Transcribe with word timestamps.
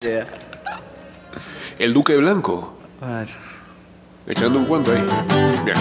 Yeah. 0.00 0.26
El 1.76 1.92
Duque 1.92 2.16
Blanco. 2.18 2.72
Echando 4.28 4.60
un 4.60 4.66
cuento 4.66 4.92
ahí. 4.92 5.04
Bien. 5.64 5.76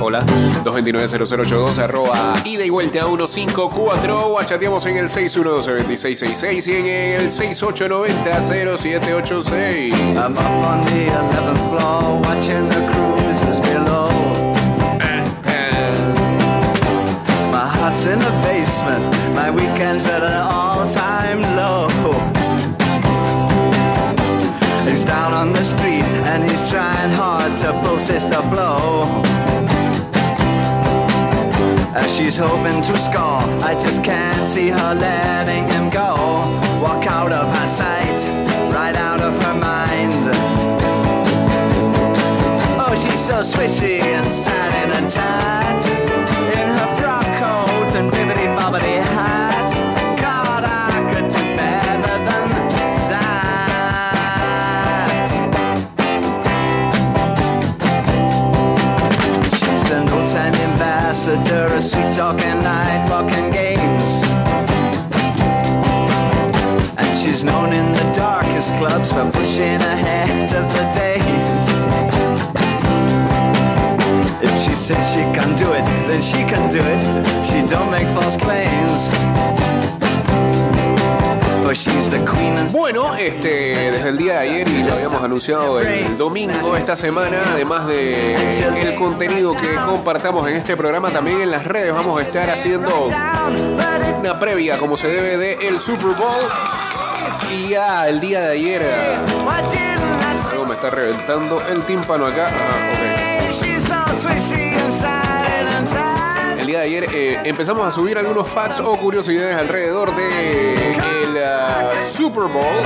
Hola, 0.00 0.24
229-0082, 0.62 1.78
arroba 1.78 2.34
ida 2.44 2.64
y 2.64 2.70
vuelta 2.70 3.00
154, 3.00 4.34
o 4.34 4.42
chateamos 4.44 4.86
en 4.86 4.98
el 4.98 5.08
612-2666 5.08 6.68
y 6.68 6.76
en 6.76 6.86
el 7.20 7.26
6890-0786. 7.32 9.92
I'm 10.14 10.36
up 10.36 10.64
on 10.64 10.80
the 10.82 11.08
11th 11.10 11.70
floor 11.70 12.20
watching 12.22 12.68
the 12.68 12.86
cruisers 12.92 13.58
below. 13.58 14.06
My 17.50 17.66
heart's 17.66 18.06
in 18.06 18.20
the 18.20 18.30
basement, 18.66 19.04
my 19.34 19.50
weekend's 19.50 20.06
at 20.06 20.22
an 20.22 20.44
all-time 20.50 21.40
low. 21.56 21.88
He's 24.84 25.04
down 25.04 25.32
on 25.32 25.52
the 25.52 25.62
street 25.62 26.08
and 26.30 26.48
he's 26.48 26.68
trying 26.70 27.10
hard 27.10 27.58
to 27.58 27.72
pull 27.82 28.00
Sister 28.00 28.42
blow. 28.50 29.22
As 31.94 32.14
she's 32.14 32.36
hoping 32.36 32.82
to 32.82 32.98
score, 32.98 33.42
I 33.70 33.76
just 33.80 34.02
can't 34.02 34.46
see 34.46 34.68
her 34.68 34.94
letting 34.94 35.68
him 35.70 35.88
go. 35.90 36.10
Walk 36.82 37.06
out 37.06 37.32
of 37.32 37.46
her 37.56 37.68
sight, 37.68 38.20
right 38.74 38.96
out 38.96 39.20
of 39.20 39.34
her 39.44 39.54
mind. 39.54 40.22
Oh, 42.82 42.94
she's 43.02 43.20
so 43.20 43.42
swishy 43.42 44.00
and 44.02 44.28
sad 44.28 44.72
in 44.82 45.04
a 45.04 45.10
tat. 45.10 45.80
In 46.58 46.68
her 46.78 46.95
and 47.96 48.12
bibbity 48.12 48.46
bobbity 48.54 49.02
hat. 49.02 49.72
God, 50.20 50.64
I 50.64 51.00
could 51.10 51.30
do 51.30 51.42
better 51.56 52.18
than 52.28 52.48
that. 53.12 53.36
She's 59.54 59.90
an 59.90 60.08
old 60.10 60.28
time 60.28 60.54
ambassador, 60.54 61.66
a 61.74 61.80
sweet 61.80 62.12
talking 62.12 62.60
night 62.60 63.08
walking 63.08 63.50
games. 63.50 64.24
And 66.98 67.18
she's 67.18 67.42
known 67.42 67.72
in 67.72 67.92
the 67.92 68.12
darkest 68.12 68.74
clubs 68.74 69.10
for 69.10 69.30
pushing 69.30 69.80
ahead 69.80 70.52
of 70.52 70.70
the 70.74 70.84
days. 70.92 71.55
Says 74.86 75.12
she 75.12 75.22
can 75.34 75.56
do 75.56 75.72
it, 75.72 75.84
then 76.06 76.22
she 76.22 76.44
can 76.44 76.70
do 76.70 76.78
it. 76.78 77.02
She 77.44 77.66
don't 77.66 77.90
make 77.90 78.06
false 78.14 78.36
claims. 78.36 79.10
For 81.64 81.74
she's 81.74 82.08
the 82.08 82.24
queen 82.24 82.56
and 82.56 82.70
Bueno, 82.70 83.16
este, 83.16 83.90
desde 83.90 84.08
el 84.08 84.16
día 84.16 84.34
de 84.34 84.38
ayer 84.38 84.68
y 84.68 84.84
lo 84.84 84.92
habíamos 84.92 85.20
anunciado 85.20 85.80
el 85.80 86.16
domingo 86.16 86.76
esta 86.76 86.94
semana, 86.94 87.42
además 87.54 87.88
de 87.88 88.36
el 88.80 88.94
contenido 88.94 89.56
que 89.56 89.74
compartamos 89.74 90.48
en 90.48 90.56
este 90.56 90.76
programa, 90.76 91.10
también 91.10 91.40
en 91.40 91.50
las 91.50 91.64
redes 91.64 91.92
vamos 91.92 92.20
a 92.20 92.22
estar 92.22 92.48
haciendo 92.48 93.08
una 94.20 94.38
previa 94.38 94.78
como 94.78 94.96
se 94.96 95.08
debe 95.08 95.36
de 95.36 95.66
el 95.66 95.80
Super 95.80 96.14
Bowl. 96.14 96.44
Y 97.50 97.70
ya 97.70 98.08
el 98.08 98.20
día 98.20 98.40
de 98.42 98.50
ayer, 98.52 98.82
algo 100.48 100.64
me 100.64 100.74
está 100.74 100.90
reventando 100.90 101.60
el 101.72 101.82
tímpano 101.82 102.26
acá. 102.26 102.52
Ah, 102.52 102.92
ok. 102.92 104.75
El 106.66 106.72
día 106.72 106.80
de 106.80 106.86
ayer 106.86 107.06
eh, 107.14 107.40
empezamos 107.44 107.86
a 107.86 107.92
subir 107.92 108.18
algunos 108.18 108.48
facts 108.48 108.80
o 108.80 108.96
curiosidades 108.96 109.54
alrededor 109.54 110.12
de 110.16 110.72
el 110.96 111.44
ah, 111.44 111.92
Super 112.12 112.48
Bowl. 112.52 112.82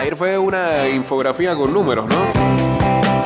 Ayer 0.00 0.16
fue 0.16 0.38
una 0.38 0.88
infografía 0.88 1.54
con 1.54 1.70
números, 1.70 2.06
¿no? 2.08 2.32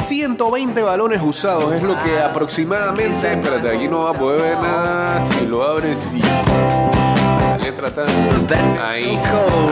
120 0.00 0.82
balones 0.82 1.22
usados 1.22 1.72
es 1.72 1.82
lo 1.84 1.96
que 1.96 2.18
aproximadamente. 2.18 3.34
Espérate, 3.34 3.68
aquí 3.68 3.86
no 3.86 4.02
va 4.02 4.10
a 4.10 4.14
poder 4.14 4.42
ver 4.42 4.58
nada. 4.60 5.24
Si 5.24 5.46
lo 5.46 5.62
abres. 5.62 6.10
Letra 7.70 7.88
está. 7.88 8.04
Ahí. 8.88 9.16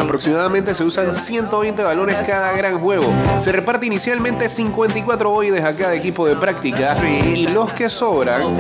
Aproximadamente 0.01 0.73
se 0.75 0.85
usan 0.85 1.13
120 1.13 1.83
balones 1.83 2.17
cada 2.27 2.53
gran 2.53 2.79
juego. 2.79 3.13
Se 3.39 3.51
reparte 3.51 3.87
inicialmente 3.87 4.49
54 4.49 5.33
oides 5.33 5.65
a 5.65 5.75
cada 5.75 5.95
equipo 5.95 6.27
de 6.27 6.37
práctica. 6.37 6.97
Y 7.05 7.49
los 7.49 7.73
que 7.73 7.91
sobran 7.91 8.57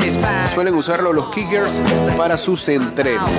suelen 0.53 0.75
usarlo 0.75 1.12
los 1.12 1.31
kickers 1.31 1.81
para 2.16 2.37
sus 2.37 2.69
entrenos. 2.69 3.31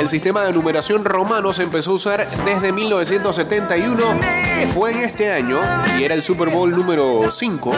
El 0.00 0.08
sistema 0.08 0.42
de 0.42 0.52
numeración 0.52 1.04
romano 1.04 1.52
se 1.52 1.62
empezó 1.62 1.92
a 1.92 1.94
usar 1.94 2.26
desde 2.44 2.72
1971. 2.72 4.02
Fue 4.74 4.90
en 4.90 4.98
este 4.98 5.32
año 5.32 5.60
y 5.96 6.02
era 6.02 6.14
el 6.14 6.22
Super 6.22 6.48
Bowl 6.48 6.74
número 6.74 7.30
5 7.30 7.72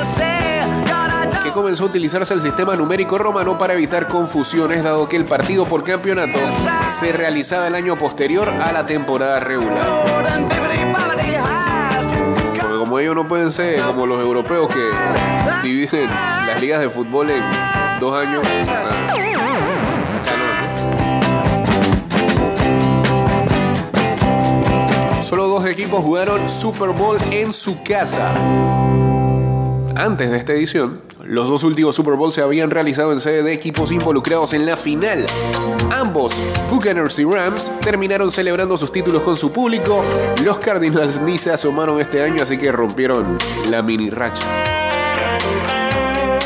comenzó 1.54 1.84
a 1.84 1.86
utilizarse 1.86 2.34
el 2.34 2.40
sistema 2.40 2.74
numérico 2.74 3.16
romano 3.16 3.56
para 3.56 3.74
evitar 3.74 4.08
confusiones 4.08 4.82
dado 4.82 5.08
que 5.08 5.16
el 5.16 5.24
partido 5.24 5.64
por 5.64 5.84
campeonato 5.84 6.38
se 6.98 7.12
realizaba 7.12 7.68
el 7.68 7.76
año 7.76 7.96
posterior 7.96 8.48
a 8.48 8.72
la 8.72 8.84
temporada 8.84 9.38
regular. 9.38 9.86
Porque 12.44 12.76
como 12.76 12.98
ellos 12.98 13.14
no 13.14 13.28
pueden 13.28 13.52
ser 13.52 13.80
como 13.82 14.04
los 14.04 14.20
europeos 14.20 14.68
que 14.68 14.90
dividen 15.62 16.10
las 16.10 16.60
ligas 16.60 16.80
de 16.80 16.90
fútbol 16.90 17.30
en 17.30 17.42
dos 18.00 18.14
años. 18.14 18.42
ah. 18.68 19.14
Solo 25.22 25.46
dos 25.46 25.64
equipos 25.66 26.02
jugaron 26.02 26.50
Super 26.50 26.90
Bowl 26.90 27.16
en 27.30 27.52
su 27.52 27.82
casa. 27.82 28.34
Antes 29.96 30.28
de 30.30 30.36
esta 30.36 30.52
edición, 30.52 31.03
los 31.26 31.48
dos 31.48 31.64
últimos 31.64 31.96
Super 31.96 32.14
Bowl 32.14 32.32
se 32.32 32.42
habían 32.42 32.70
realizado 32.70 33.12
en 33.12 33.20
sede 33.20 33.42
de 33.42 33.52
equipos 33.52 33.90
involucrados 33.92 34.52
en 34.52 34.66
la 34.66 34.76
final. 34.76 35.26
Ambos, 35.90 36.34
Buccaneers 36.70 37.18
y 37.18 37.24
Rams, 37.24 37.72
terminaron 37.80 38.30
celebrando 38.30 38.76
sus 38.76 38.92
títulos 38.92 39.22
con 39.22 39.36
su 39.36 39.50
público. 39.52 40.04
Los 40.44 40.58
Cardinals 40.58 41.20
ni 41.20 41.38
se 41.38 41.50
asomaron 41.50 42.00
este 42.00 42.22
año, 42.22 42.42
así 42.42 42.58
que 42.58 42.70
rompieron 42.72 43.38
la 43.68 43.82
mini 43.82 44.10
racha. 44.10 44.42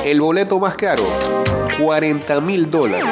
El 0.05 0.21
boleto 0.21 0.59
más 0.59 0.75
caro, 0.75 1.03
40 1.79 2.41
mil 2.41 2.71
dólares. 2.71 3.05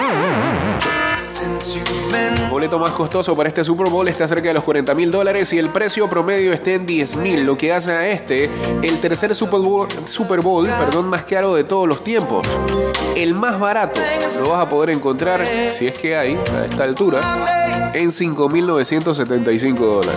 Boleto 2.51 2.79
más 2.79 2.93
costoso 2.93 3.37
para 3.37 3.49
este 3.49 3.65
Super 3.65 3.89
Bowl 3.89 4.09
está 4.09 4.27
cerca 4.27 4.49
de 4.49 4.55
los 4.55 4.65
40 4.65 4.95
mil 4.95 5.11
dólares 5.11 5.53
y 5.53 5.59
el 5.59 5.69
precio 5.71 6.09
promedio 6.09 6.53
está 6.53 6.71
en 6.73 6.87
10 6.87 7.17
mil, 7.17 7.45
lo 7.45 7.59
que 7.59 7.73
hace 7.73 7.93
a 7.93 8.09
este 8.09 8.49
el 8.83 8.99
tercer 8.99 9.35
Super 9.35 9.61
Bowl, 9.61 9.89
Super 10.07 10.41
Bowl 10.41 10.67
perdón, 10.67 11.09
más 11.09 11.25
caro 11.25 11.55
de 11.55 11.65
todos 11.65 11.87
los 11.87 12.03
tiempos. 12.03 12.47
El 13.15 13.35
más 13.35 13.59
barato 13.59 14.01
lo 14.39 14.51
vas 14.51 14.67
a 14.67 14.69
poder 14.69 14.91
encontrar, 14.91 15.47
si 15.71 15.87
es 15.87 15.99
que 15.99 16.17
hay, 16.17 16.35
a 16.55 16.67
esta 16.67 16.85
altura, 16.85 17.93
en 17.95 18.11
5.975 18.11 19.79
dólares. 19.79 20.17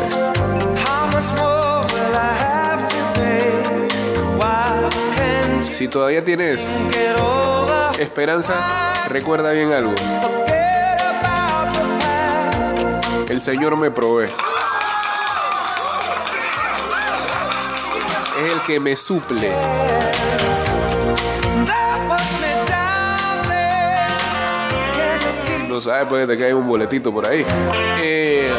Si 5.62 5.88
todavía 5.88 6.24
tienes 6.24 6.62
esperanza, 8.00 9.08
recuerda 9.10 9.52
bien 9.52 9.72
algo. 9.72 9.94
El 13.30 13.40
Señor 13.40 13.78
me 13.78 13.92
provee. 13.92 14.26
Es 18.40 18.54
el 18.54 18.62
que 18.66 18.80
me 18.80 18.96
suple. 18.96 19.52
No 25.68 25.80
sabes, 25.80 26.08
puede 26.08 26.26
que 26.26 26.34
te 26.34 26.40
caiga 26.40 26.56
un 26.56 26.68
boletito 26.68 27.14
por 27.14 27.28
ahí. 27.28 27.46
Eh, 28.02 28.52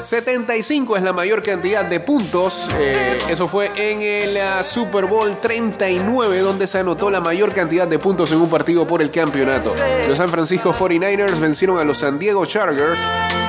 Since 0.00 0.12
you've 0.12 0.24
been 0.24 0.46
gone, 0.46 0.62
75 0.62 0.96
es 0.96 1.02
la 1.02 1.12
mayor 1.12 1.42
cantidad 1.42 1.84
de 1.84 2.00
puntos. 2.00 2.68
Eh, 2.78 3.18
eso 3.28 3.48
fue 3.48 3.70
en 3.76 4.00
el 4.00 4.36
ah, 4.38 4.62
Super 4.62 5.04
Bowl 5.06 5.36
39, 5.40 6.38
donde 6.40 6.66
se 6.66 6.78
anotó 6.78 7.10
la 7.10 7.20
mayor 7.20 7.52
cantidad 7.52 7.86
de 7.86 7.98
puntos 7.98 8.32
en 8.32 8.38
un 8.38 8.48
partido 8.48 8.86
por 8.86 9.02
el 9.02 9.10
campeonato. 9.10 9.72
Los 10.08 10.18
San 10.18 10.28
Francisco 10.28 10.72
49ers 10.72 11.38
vencieron 11.38 11.78
a 11.78 11.84
los 11.84 11.98
San 11.98 12.18
Diego 12.18 12.46
Chargers 12.46 12.98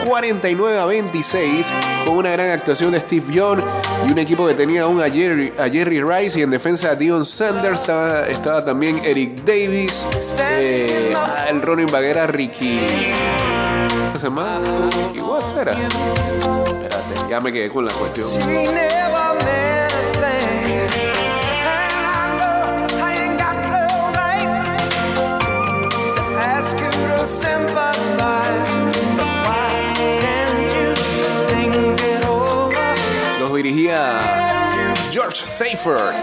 49 0.05 0.79
a 0.79 0.85
26 0.85 1.67
con 2.05 2.17
una 2.17 2.31
gran 2.31 2.49
actuación 2.49 2.91
de 2.91 2.99
Steve 2.99 3.33
Young 3.33 3.61
y 4.07 4.11
un 4.11 4.19
equipo 4.19 4.47
que 4.47 4.53
tenía 4.53 4.83
aún 4.83 5.01
a 5.01 5.09
Jerry, 5.09 5.53
a 5.57 5.69
Jerry 5.69 6.01
Rice 6.01 6.39
y 6.39 6.43
en 6.43 6.49
defensa 6.49 6.91
a 6.91 6.95
Dion 6.95 7.25
Sanders 7.25 7.81
estaba, 7.81 8.27
estaba 8.27 8.65
también 8.65 8.99
Eric 9.03 9.43
Davis, 9.43 10.05
eh, 10.39 11.13
el 11.47 11.61
running 11.61 11.87
back 11.91 12.03
era 12.03 12.27
Ricky 12.27 12.79
semana. 14.21 14.87
Ya 17.27 17.39
me 17.39 17.51
quedé 17.51 17.71
con 17.71 17.85
la 17.85 17.93
cuestión. 17.93 18.27
Los 33.39 33.53
dirigía 33.55 34.21
George 35.11 35.47
Safer. 35.47 36.13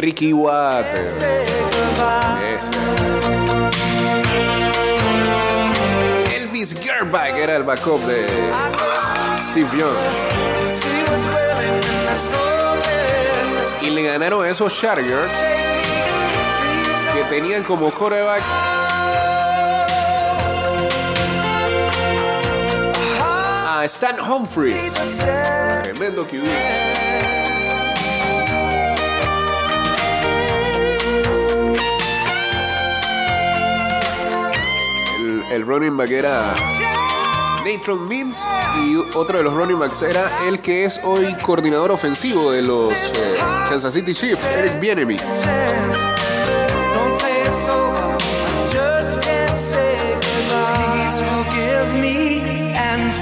Ricky 0.00 0.32
Waters. 0.32 1.20
Elvis 6.32 6.74
Gerbach 6.80 7.36
era 7.36 7.56
el 7.56 7.64
backup 7.64 8.00
de 8.06 8.26
Steve 9.42 9.68
Young. 9.76 9.94
Y 13.82 13.90
le 13.90 14.02
ganaron 14.04 14.42
a 14.42 14.48
esos 14.48 14.74
Chargers 14.74 15.30
que 17.12 17.22
tenían 17.24 17.62
como 17.62 17.90
quarterback 17.90 18.42
a 23.20 23.82
Stan 23.84 24.18
Humphries. 24.18 25.22
Tremendo 25.82 26.26
QB. 26.26 27.39
El, 35.50 35.66
running 35.66 35.96
back 35.96 36.10
era 36.10 36.54
Nathan 37.64 38.06
Means 38.06 38.46
y 38.84 38.96
otro 39.16 39.38
de 39.38 39.44
los 39.44 39.52
running 39.52 39.80
backs 39.80 40.00
era 40.02 40.46
el 40.46 40.60
que 40.60 40.84
es 40.84 41.00
hoy 41.02 41.34
coordinador 41.42 41.90
ofensivo 41.90 42.52
de 42.52 42.62
los 42.62 42.92
eh, 42.92 43.36
Kansas 43.68 43.92
City 43.92 44.14
Chiefs, 44.14 44.44
Eric 44.44 44.74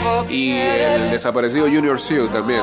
forget 0.03 0.31
Y 0.31 0.59
el 0.59 1.09
desaparecido 1.09 1.67
Junior 1.67 1.99
Seau 1.99 2.29
también. 2.29 2.61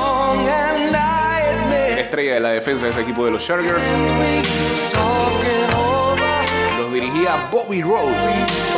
Estrella 1.98 2.34
de 2.34 2.40
la 2.40 2.50
defensa 2.50 2.84
de 2.84 2.92
ese 2.92 3.00
equipo 3.00 3.24
de 3.24 3.32
los 3.32 3.44
Chargers. 3.44 3.82
Los 6.78 6.92
dirigía 6.92 7.48
Bobby 7.50 7.82
Rose. 7.82 8.75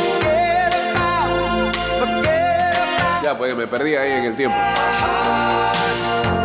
Pues 3.37 3.55
me 3.55 3.67
perdí 3.67 3.95
ahí 3.95 4.11
en 4.11 4.25
el 4.25 4.35
tiempo. 4.35 4.57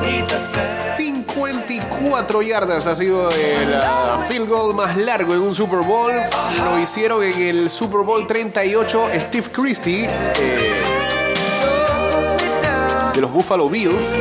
Needs 0.03 0.33
a 0.33 0.39
second 0.39 1.05
54 1.35 2.43
yardas 2.43 2.87
ha 2.87 2.95
sido 2.95 3.29
el 3.31 3.75
ah, 3.75 4.25
field 4.29 4.49
goal 4.49 4.75
más 4.75 4.97
largo 4.97 5.35
en 5.35 5.41
un 5.41 5.55
Super 5.55 5.81
Bowl. 5.81 6.13
Lo 6.65 6.79
hicieron 6.79 7.23
en 7.25 7.43
el 7.43 7.71
Super 7.71 8.01
Bowl 8.01 8.27
38 8.27 9.09
Steve 9.29 9.47
Christie 9.53 10.05
eh, 10.07 10.94
de 13.14 13.20
los 13.20 13.32
Buffalo 13.32 13.69
Bills. 13.69 14.19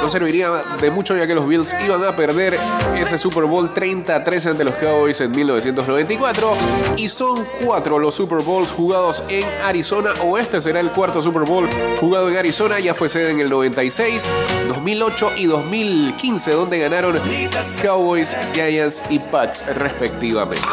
No 0.00 0.08
serviría 0.08 0.50
de 0.80 0.90
mucho 0.90 1.16
ya 1.16 1.28
que 1.28 1.34
los 1.34 1.46
Bills 1.46 1.74
iban 1.84 2.04
a 2.04 2.16
perder 2.16 2.58
ese 2.96 3.16
Super 3.16 3.44
Bowl 3.44 3.72
33 3.72 4.46
ante 4.46 4.64
los 4.64 4.74
Cowboys 4.74 5.20
en 5.20 5.30
1994 5.30 6.56
y 6.96 7.08
son 7.08 7.46
cuatro 7.64 8.00
los 8.00 8.14
Super 8.14 8.38
Bowls 8.38 8.72
jugados 8.72 9.22
en 9.28 9.44
Arizona 9.62 10.10
o 10.24 10.38
este 10.38 10.60
será 10.60 10.80
el 10.80 10.90
cuarto 10.90 11.22
Super 11.22 11.42
Bowl 11.42 11.68
jugado 12.00 12.28
en 12.28 12.36
Arizona, 12.36 12.80
ya 12.80 12.94
fue 12.94 13.08
sede 13.08 13.30
en 13.30 13.38
el 13.38 13.48
96, 13.48 14.28
2008 14.68 15.32
y 15.36 15.46
2015 15.46 16.50
donde 16.50 16.80
ganaron 16.80 17.20
Cowboys, 17.80 18.34
Giants 18.54 19.02
y 19.08 19.20
Pats 19.20 19.64
respectivamente. 19.76 20.66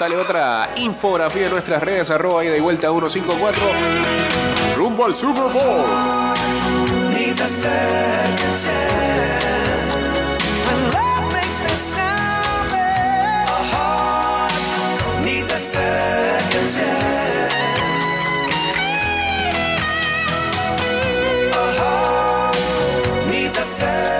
Sale 0.00 0.16
otra 0.16 0.70
infografía 0.76 1.44
en 1.44 1.52
nuestras 1.52 1.82
redes, 1.82 2.08
arroba 2.08 2.42
y 2.42 2.58
vuelta 2.58 2.88
154. 2.88 3.62
Rumbo 4.74 5.04
al 5.04 5.14
Super 5.14 5.52
Bowl. 5.52 5.84
needs 23.28 23.58
a 23.58 24.19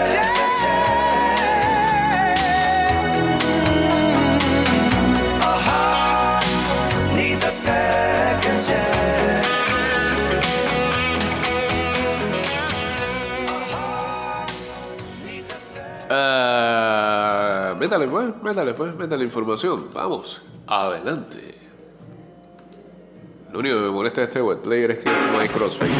métale 17.80 18.06
pues, 18.08 18.28
métale 18.42 18.74
pues, 18.74 18.94
métale 18.94 19.24
información. 19.24 19.86
Vamos, 19.94 20.42
adelante. 20.66 21.54
Lo 23.50 23.58
único 23.58 23.76
que 23.76 23.82
me 23.82 23.90
molesta 23.90 24.20
de 24.20 24.26
este 24.26 24.42
web 24.42 24.60
player 24.60 24.90
es 24.90 24.98
que 24.98 25.10
no 25.10 25.38
hay 25.38 25.48
crossfade. 25.48 25.90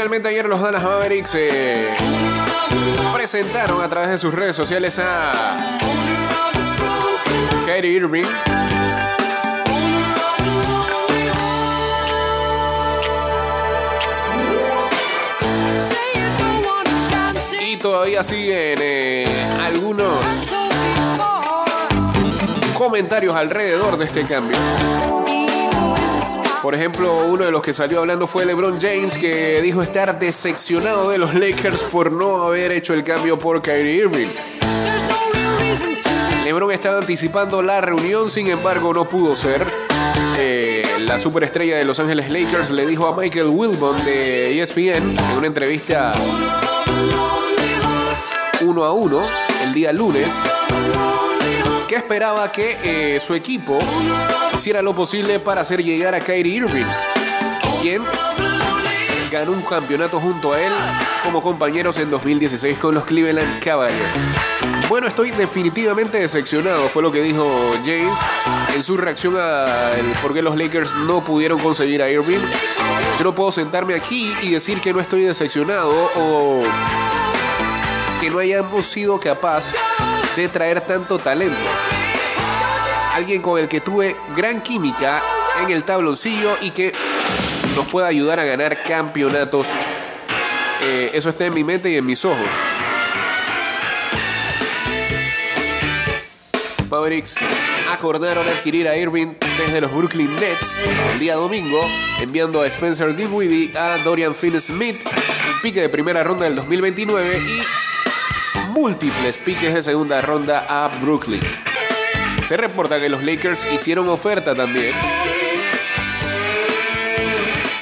Oficialmente 0.00 0.28
ayer 0.28 0.46
los 0.46 0.62
Dallas 0.62 0.82
Mavericks 0.82 1.34
eh, 1.34 1.94
presentaron 3.12 3.82
a 3.82 3.88
través 3.90 4.08
de 4.08 4.16
sus 4.16 4.32
redes 4.32 4.56
sociales 4.56 4.98
a 4.98 5.78
Kyrie 7.66 7.90
Irving. 7.90 8.24
Y 17.60 17.76
todavía 17.76 18.24
siguen 18.24 18.78
eh, 18.80 19.26
algunos 19.66 20.24
comentarios 22.72 23.36
alrededor 23.36 23.98
de 23.98 24.06
este 24.06 24.24
cambio. 24.24 24.56
Por 26.62 26.74
ejemplo, 26.74 27.26
uno 27.26 27.44
de 27.44 27.50
los 27.50 27.62
que 27.62 27.72
salió 27.72 28.00
hablando 28.00 28.26
fue 28.26 28.44
LeBron 28.44 28.80
James, 28.80 29.16
que 29.16 29.62
dijo 29.62 29.82
estar 29.82 30.18
decepcionado 30.18 31.10
de 31.10 31.18
los 31.18 31.34
Lakers 31.34 31.84
por 31.84 32.12
no 32.12 32.42
haber 32.42 32.72
hecho 32.72 32.92
el 32.92 33.02
cambio 33.02 33.38
por 33.38 33.62
Kyrie 33.62 33.96
Irving. 33.96 34.28
LeBron 36.44 36.70
estaba 36.70 36.98
anticipando 36.98 37.62
la 37.62 37.80
reunión, 37.80 38.30
sin 38.30 38.48
embargo, 38.48 38.92
no 38.92 39.08
pudo 39.08 39.34
ser. 39.34 39.66
Eh, 40.38 40.82
la 41.00 41.18
superestrella 41.18 41.76
de 41.76 41.84
Los 41.84 41.98
Ángeles 41.98 42.30
Lakers 42.30 42.70
le 42.70 42.86
dijo 42.86 43.06
a 43.06 43.16
Michael 43.16 43.48
Wilbon 43.48 44.04
de 44.04 44.60
ESPN 44.60 45.18
en 45.18 45.36
una 45.38 45.46
entrevista 45.46 46.12
uno 48.60 48.84
a 48.84 48.92
uno 48.92 49.26
el 49.62 49.72
día 49.72 49.92
lunes 49.92 50.32
porque 51.90 52.04
esperaba 52.04 52.52
que 52.52 52.78
eh, 52.84 53.18
su 53.18 53.34
equipo 53.34 53.76
hiciera 54.54 54.80
lo 54.80 54.94
posible 54.94 55.40
para 55.40 55.62
hacer 55.62 55.82
llegar 55.82 56.14
a 56.14 56.20
Kyrie 56.20 56.58
Irving, 56.58 56.86
quien 57.82 58.00
ganó 59.28 59.50
un 59.50 59.62
campeonato 59.62 60.20
junto 60.20 60.52
a 60.52 60.62
él 60.62 60.70
como 61.24 61.42
compañeros 61.42 61.98
en 61.98 62.08
2016 62.08 62.78
con 62.78 62.94
los 62.94 63.04
Cleveland 63.06 63.60
Cavaliers. 63.60 64.14
Bueno, 64.88 65.08
estoy 65.08 65.32
definitivamente 65.32 66.20
decepcionado, 66.20 66.88
fue 66.88 67.02
lo 67.02 67.10
que 67.10 67.22
dijo 67.22 67.50
James 67.84 68.16
en 68.76 68.84
su 68.84 68.96
reacción 68.96 69.34
a 69.36 69.90
el 69.98 70.06
por 70.22 70.32
qué 70.32 70.42
los 70.42 70.56
Lakers 70.56 70.94
no 70.94 71.24
pudieron 71.24 71.58
conseguir 71.58 72.02
a 72.02 72.08
Irving. 72.08 72.38
Yo 73.18 73.24
no 73.24 73.34
puedo 73.34 73.50
sentarme 73.50 73.94
aquí 73.94 74.32
y 74.42 74.52
decir 74.52 74.80
que 74.80 74.92
no 74.92 75.00
estoy 75.00 75.22
decepcionado 75.22 75.92
o 76.14 76.62
que 78.20 78.30
no 78.30 78.38
hayamos 78.38 78.86
sido 78.86 79.18
capaz 79.18 79.72
de 80.36 80.48
traer 80.48 80.80
tanto 80.80 81.18
talento. 81.18 81.56
Alguien 83.14 83.42
con 83.42 83.58
el 83.58 83.68
que 83.68 83.80
tuve 83.80 84.16
gran 84.36 84.62
química 84.62 85.20
en 85.62 85.70
el 85.70 85.82
tabloncillo 85.84 86.56
y 86.60 86.70
que 86.70 86.92
nos 87.74 87.86
pueda 87.88 88.06
ayudar 88.06 88.38
a 88.38 88.44
ganar 88.44 88.76
campeonatos. 88.82 89.68
Eh, 90.82 91.10
eso 91.12 91.28
está 91.28 91.46
en 91.46 91.54
mi 91.54 91.64
mente 91.64 91.90
y 91.90 91.96
en 91.96 92.06
mis 92.06 92.24
ojos. 92.24 92.48
Mavericks 96.88 97.36
acordaron 97.90 98.48
adquirir 98.48 98.88
a 98.88 98.96
Irving 98.96 99.34
desde 99.58 99.80
los 99.80 99.92
Brooklyn 99.94 100.34
Nets 100.40 100.84
el 101.12 101.20
día 101.20 101.36
domingo, 101.36 101.80
enviando 102.20 102.62
a 102.62 102.66
Spencer 102.66 103.14
Dinwiddie, 103.14 103.76
a 103.76 103.98
Dorian 103.98 104.34
Finney-Smith, 104.34 104.96
pique 105.62 105.80
de 105.80 105.88
primera 105.88 106.24
ronda 106.24 106.46
del 106.46 106.56
2029 106.56 107.38
y 107.38 107.62
múltiples 108.80 109.36
piques 109.36 109.74
de 109.74 109.82
segunda 109.82 110.22
ronda 110.22 110.64
a 110.66 110.88
Brooklyn. 111.02 111.42
Se 112.48 112.56
reporta 112.56 112.98
que 112.98 113.10
los 113.10 113.22
Lakers 113.22 113.70
hicieron 113.74 114.08
oferta 114.08 114.54
también, 114.54 114.94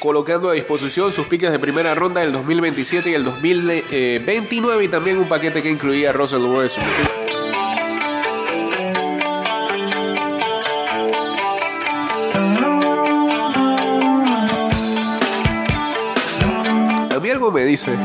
colocando 0.00 0.50
a 0.50 0.54
disposición 0.54 1.12
sus 1.12 1.28
piques 1.28 1.52
de 1.52 1.60
primera 1.60 1.94
ronda 1.94 2.20
del 2.20 2.32
2027 2.32 3.10
y 3.10 3.14
el 3.14 3.22
2029 3.22 4.84
y 4.84 4.88
también 4.88 5.18
un 5.18 5.28
paquete 5.28 5.62
que 5.62 5.70
incluía 5.70 6.10
a 6.10 6.12
Russell 6.12 6.42
Westbrook. 6.42 7.28
Me 17.52 17.64
dice 17.64 17.96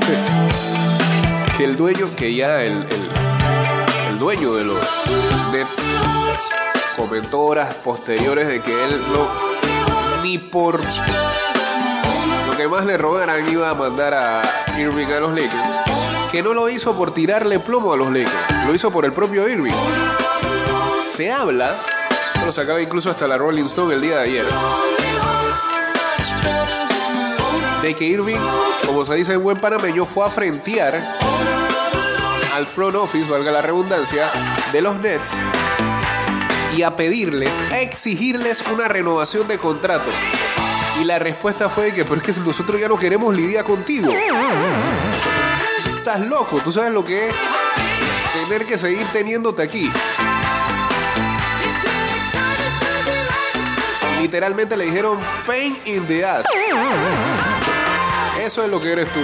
que 1.57 1.63
el 1.65 1.75
dueño, 1.75 2.10
que 2.15 2.33
ya 2.33 2.62
el, 2.63 2.88
el- 2.89 4.19
dueño 4.19 4.53
de 4.53 4.63
los 4.63 4.77
Nets 5.51 5.81
comentó 6.95 7.41
horas 7.41 7.74
posteriores 7.75 8.48
de 8.48 8.62
que 8.62 8.72
él 8.86 9.01
no 9.12 9.27
ni 10.24 10.38
por 10.38 10.79
lo 12.48 12.55
que 12.57 12.67
más 12.69 12.86
le 12.86 12.98
rogaran 12.98 13.50
iba 13.51 13.69
a 13.69 13.74
mandar 13.74 14.13
a 14.13 14.41
Irving 14.79 15.07
a 15.07 15.19
los 15.19 15.31
Lakers. 15.33 16.31
Que 16.31 16.41
no 16.41 16.53
lo 16.53 16.69
hizo 16.69 16.95
por 16.95 17.13
tirarle 17.13 17.60
plomo 17.60 17.91
a 17.91 17.98
los 17.98 18.07
Lakers, 18.13 18.65
lo 18.65 18.74
hizo 18.74 18.91
por 18.91 19.03
el 19.03 19.12
propio 19.13 19.48
Irving. 19.50 19.74
Se 21.13 21.31
habla, 21.31 21.75
lo 22.45 22.53
sacaba 22.53 22.81
incluso 22.81 23.10
hasta 23.10 23.27
la 23.27 23.38
Rolling 23.38 23.65
Stone 23.65 23.93
el 23.95 24.01
día 24.01 24.17
de 24.17 24.24
ayer, 24.24 24.45
de 27.81 27.93
que 27.95 28.05
Irving, 28.05 28.39
como 28.86 29.03
se 29.03 29.15
dice 29.15 29.33
en 29.33 29.43
buen 29.43 29.57
panameño, 29.57 30.05
fue 30.05 30.25
a 30.25 30.29
frentear 30.29 31.17
al 32.53 32.67
front 32.67 32.95
office, 32.95 33.27
valga 33.29 33.51
la 33.51 33.63
redundancia, 33.63 34.29
de 34.72 34.81
los 34.81 34.95
Nets 35.00 35.31
y 36.77 36.83
a 36.83 36.95
pedirles, 36.95 37.51
a 37.72 37.79
exigirles 37.79 38.63
una 38.72 38.88
renovación 38.88 39.48
de 39.48 39.57
contrato. 39.57 40.12
Y 41.01 41.05
la 41.05 41.17
respuesta 41.17 41.67
fue 41.67 41.93
que, 41.93 42.05
pero 42.05 42.22
es 42.22 42.24
que 42.24 42.31
nosotros 42.41 42.79
ya 42.79 42.88
no 42.88 42.98
queremos 42.98 43.36
lidiar 43.36 43.65
contigo. 43.65 44.12
Estás 45.98 46.19
loco, 46.22 46.62
tú 46.63 46.72
sabes 46.72 46.93
lo 46.93 47.03
que 47.03 47.29
es 47.29 47.36
tener 48.48 48.67
que 48.67 48.77
seguir 48.77 49.07
teniéndote 49.07 49.63
aquí. 49.63 49.91
Literalmente 54.22 54.77
le 54.77 54.86
dijeron 54.86 55.19
pain 55.48 55.75
in 55.86 56.05
the 56.05 56.24
ass. 56.24 56.45
Eso 58.39 58.63
es 58.63 58.69
lo 58.69 58.79
que 58.79 58.91
eres 58.91 59.12
tú. 59.12 59.22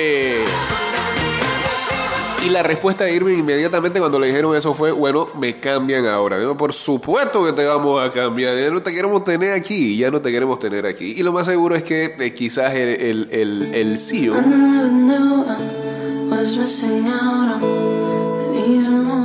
Eh, 0.00 0.44
y 2.46 2.50
la 2.50 2.62
respuesta 2.62 3.02
de 3.04 3.14
Irving 3.14 3.38
inmediatamente 3.38 3.98
cuando 3.98 4.20
le 4.20 4.28
dijeron 4.28 4.54
eso 4.54 4.72
fue, 4.72 4.92
bueno, 4.92 5.26
me 5.36 5.56
cambian 5.56 6.06
ahora. 6.06 6.38
Por 6.56 6.72
supuesto 6.72 7.44
que 7.44 7.52
te 7.52 7.64
vamos 7.66 8.00
a 8.00 8.10
cambiar. 8.10 8.56
Ya 8.56 8.70
no 8.70 8.80
te 8.80 8.92
queremos 8.92 9.24
tener 9.24 9.52
aquí. 9.52 9.96
Ya 9.96 10.10
no 10.12 10.20
te 10.20 10.30
queremos 10.30 10.60
tener 10.60 10.86
aquí. 10.86 11.14
Y 11.16 11.22
lo 11.24 11.32
más 11.32 11.46
seguro 11.46 11.74
es 11.74 11.82
que 11.82 12.14
eh, 12.18 12.34
quizás 12.34 12.74
el, 12.74 12.88
el, 12.88 13.28
el, 13.32 13.74
el 13.74 13.98
CEO, 13.98 14.34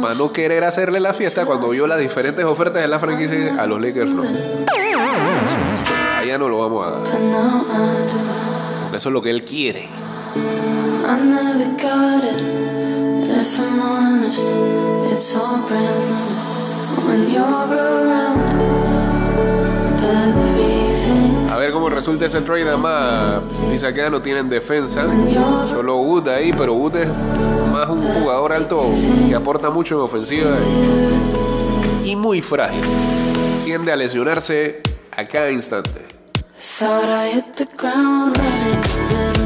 para 0.01 0.15
no 0.15 0.33
querer 0.33 0.63
hacerle 0.63 0.99
la 0.99 1.13
fiesta, 1.13 1.45
cuando 1.45 1.69
vio 1.69 1.85
las 1.85 1.99
diferentes 1.99 2.43
ofertas 2.45 2.81
de 2.81 2.87
la 2.87 2.99
franquicia, 2.99 3.55
a 3.61 3.67
los 3.67 3.79
Lakers 3.79 4.09
no. 4.09 4.23
Allá 6.17 6.37
no 6.37 6.49
lo 6.49 6.57
vamos 6.57 6.87
a 6.87 6.91
dar. 6.91 7.03
Eso 8.95 9.09
es 9.09 9.13
lo 9.13 9.21
que 9.21 9.29
él 9.29 9.43
quiere. 9.43 9.87
I 10.35 11.19
never 11.19 11.69
got 11.77 12.23
it. 12.23 12.41
If 13.29 13.59
I'm 13.59 13.79
honest, 13.81 14.47
it's 15.11 15.35
all 15.35 15.57
brand 15.67 15.85
new. 16.09 16.43
When 17.07 17.31
you're 17.31 17.43
around, 17.43 18.39
everything. 20.01 21.49
A 21.51 21.57
ver 21.57 21.71
cómo 21.71 21.89
resulta 21.89 22.25
ese 22.25 22.41
trade. 22.41 22.67
Además, 22.67 23.41
dice 23.69 23.85
acá 23.85 24.09
no 24.09 24.21
tienen 24.21 24.49
defensa. 24.49 25.05
Solo 25.63 25.97
Wood 25.97 26.27
ahí, 26.29 26.51
pero 26.51 26.73
Wood 26.73 26.95
es 26.95 27.09
más 27.71 27.89
un 27.89 28.01
jugador 28.01 28.53
alto 28.53 28.89
que 29.27 29.35
aporta 29.35 29.69
mucho 29.69 29.95
en 29.95 30.01
ofensiva 30.01 30.51
y 32.03 32.15
muy 32.15 32.41
frágil. 32.41 32.83
Tiende 33.65 33.91
a 33.91 33.95
lesionarse 33.95 34.81
a 35.15 35.25
cada 35.25 35.51
instante. 35.51 36.07
Thought 36.79 37.09
I 37.09 37.29
hit 37.35 37.55
the 37.55 37.67
ground 37.77 38.37
running 38.37 39.22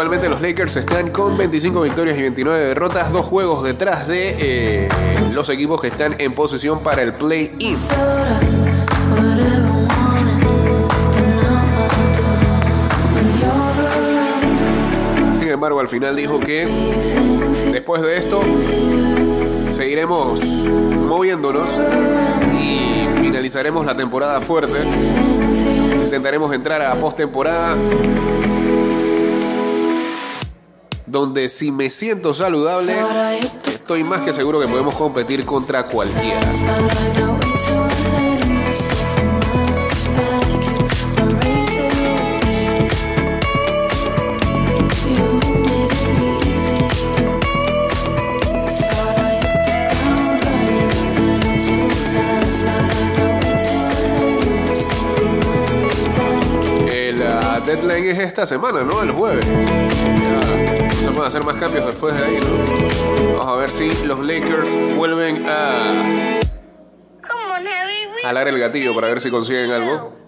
Actualmente 0.00 0.30
los 0.30 0.40
Lakers 0.40 0.76
están 0.76 1.10
con 1.10 1.36
25 1.36 1.82
victorias 1.82 2.16
y 2.16 2.22
29 2.22 2.68
derrotas, 2.68 3.12
dos 3.12 3.26
juegos 3.26 3.62
detrás 3.62 4.08
de 4.08 4.86
eh, 4.86 4.88
los 5.34 5.46
equipos 5.50 5.78
que 5.78 5.88
están 5.88 6.16
en 6.18 6.32
posición 6.32 6.82
para 6.82 7.02
el 7.02 7.12
play-in. 7.12 7.76
Sin 15.38 15.48
embargo, 15.50 15.80
al 15.80 15.88
final 15.88 16.16
dijo 16.16 16.40
que 16.40 16.66
después 17.70 18.00
de 18.00 18.16
esto 18.16 18.40
seguiremos 19.70 20.40
moviéndonos 20.40 21.68
y 22.58 23.06
finalizaremos 23.20 23.84
la 23.84 23.94
temporada 23.94 24.40
fuerte. 24.40 24.78
Intentaremos 26.06 26.54
entrar 26.54 26.80
a 26.80 26.94
postemporada 26.94 27.76
donde 31.10 31.48
si 31.48 31.72
me 31.72 31.90
siento 31.90 32.34
saludable, 32.34 32.94
estoy 33.66 34.04
más 34.04 34.20
que 34.20 34.32
seguro 34.32 34.60
que 34.60 34.68
podemos 34.68 34.94
competir 34.94 35.44
contra 35.44 35.84
cualquiera. 35.84 36.40
Es 58.08 58.18
esta 58.18 58.46
semana, 58.46 58.82
¿no? 58.82 59.02
El 59.02 59.12
jueves. 59.12 59.46
Ya, 59.46 60.40
no 60.40 60.92
se 60.92 61.10
pueden 61.10 61.24
hacer 61.24 61.44
más 61.44 61.56
cambios 61.56 61.86
después 61.86 62.14
de 62.14 62.24
ahí, 62.24 62.40
¿no? 62.40 63.38
Vamos 63.38 63.46
a 63.46 63.54
ver 63.56 63.70
si 63.70 64.06
los 64.06 64.20
Lakers 64.20 64.76
vuelven 64.96 65.44
a 65.48 66.40
jalar 68.22 68.48
el 68.48 68.58
gatillo 68.58 68.94
para 68.94 69.08
ver 69.08 69.20
si 69.20 69.30
consiguen 69.30 69.70
algo. 69.70 70.19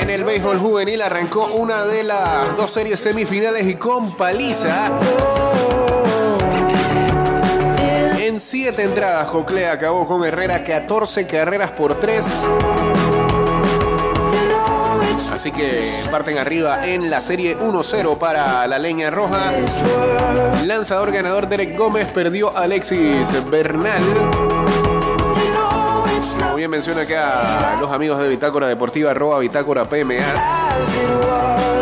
En 0.00 0.10
el 0.10 0.24
béisbol 0.24 0.58
juvenil 0.58 1.02
arrancó 1.02 1.46
una 1.54 1.84
de 1.84 2.04
las 2.04 2.56
dos 2.56 2.70
series 2.70 3.00
semifinales 3.00 3.66
y 3.66 3.74
con 3.74 4.16
paliza. 4.16 4.90
En 8.18 8.40
siete 8.40 8.82
entradas, 8.82 9.28
Joclea 9.28 9.72
acabó 9.72 10.06
con 10.06 10.24
Herrera 10.24 10.64
14 10.64 11.26
carreras 11.26 11.70
por 11.70 12.00
3. 12.00 12.24
Así 15.32 15.52
que 15.52 15.82
parten 16.10 16.38
arriba 16.38 16.86
en 16.86 17.10
la 17.10 17.20
serie 17.20 17.56
1-0 17.58 18.18
para 18.18 18.66
la 18.66 18.78
leña 18.78 19.10
roja. 19.10 19.52
Lanzador 20.64 21.12
ganador 21.12 21.48
Derek 21.48 21.76
Gómez 21.76 22.12
perdió 22.12 22.56
Alexis 22.56 23.28
Bernal. 23.50 24.02
Como 26.64 26.70
bien 26.70 26.82
menciona 26.82 27.02
acá 27.02 27.76
los 27.78 27.92
amigos 27.92 28.18
de 28.22 28.26
Bitácora 28.26 28.66
Deportiva, 28.66 29.10
arroba 29.10 29.38
Bitácora 29.38 29.84
PMA. 29.84 31.73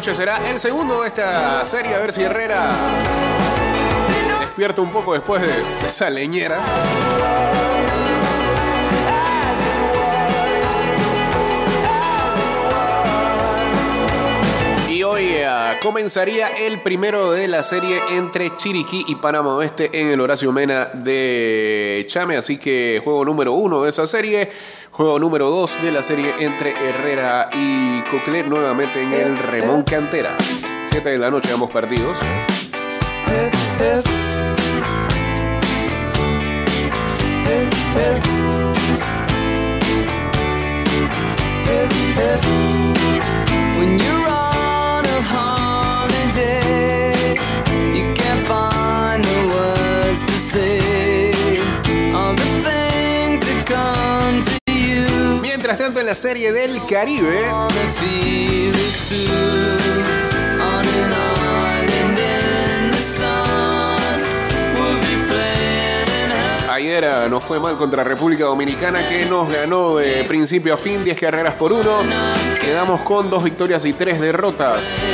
Noche 0.00 0.14
será 0.14 0.50
el 0.50 0.58
segundo 0.58 1.02
de 1.02 1.08
esta 1.08 1.62
serie. 1.62 1.94
A 1.94 1.98
ver 1.98 2.10
si 2.10 2.22
Herrera 2.22 2.74
despierta 4.40 4.80
un 4.80 4.90
poco 4.90 5.12
después 5.12 5.42
de 5.42 5.58
esa 5.58 6.08
leñera. 6.08 6.58
Y 14.88 15.02
hoy 15.02 15.24
eh, 15.32 15.78
comenzaría 15.82 16.46
el 16.46 16.80
primero 16.80 17.32
de 17.32 17.46
la 17.46 17.62
serie 17.62 18.00
entre 18.08 18.56
Chiriquí 18.56 19.04
y 19.06 19.16
Panamá 19.16 19.54
Oeste 19.56 19.90
en 19.92 20.08
el 20.08 20.20
Horacio 20.22 20.50
Mena 20.50 20.86
de 20.94 22.06
Chame. 22.08 22.38
Así 22.38 22.56
que 22.56 23.02
juego 23.04 23.22
número 23.22 23.52
uno 23.52 23.82
de 23.82 23.90
esa 23.90 24.06
serie. 24.06 24.50
Juego 25.00 25.18
número 25.18 25.48
dos 25.48 25.82
de 25.82 25.92
la 25.92 26.02
serie 26.02 26.34
entre 26.40 26.72
Herrera 26.72 27.48
y 27.54 28.02
Cocle 28.02 28.42
nuevamente 28.42 29.02
en 29.02 29.14
el 29.14 29.38
Remón 29.38 29.82
Cantera. 29.82 30.36
7 30.84 31.08
de 31.08 31.16
la 31.16 31.30
noche 31.30 31.50
ambos 31.54 31.70
partidos. 31.70 32.18
When 43.78 43.98
you're 43.98 44.29
tanto 55.80 55.98
en 55.98 56.04
la 56.04 56.14
serie 56.14 56.52
del 56.52 56.84
Caribe. 56.84 57.40
Ayer 66.68 67.30
nos 67.30 67.42
fue 67.42 67.58
mal 67.58 67.78
contra 67.78 68.04
República 68.04 68.44
Dominicana 68.44 69.08
que 69.08 69.24
nos 69.24 69.48
ganó 69.48 69.96
de 69.96 70.24
principio 70.24 70.74
a 70.74 70.76
fin 70.76 71.02
10 71.02 71.18
carreras 71.18 71.54
por 71.54 71.72
uno. 71.72 72.02
Quedamos 72.60 73.00
con 73.00 73.30
dos 73.30 73.42
victorias 73.42 73.86
y 73.86 73.94
tres 73.94 74.20
derrotas. 74.20 75.06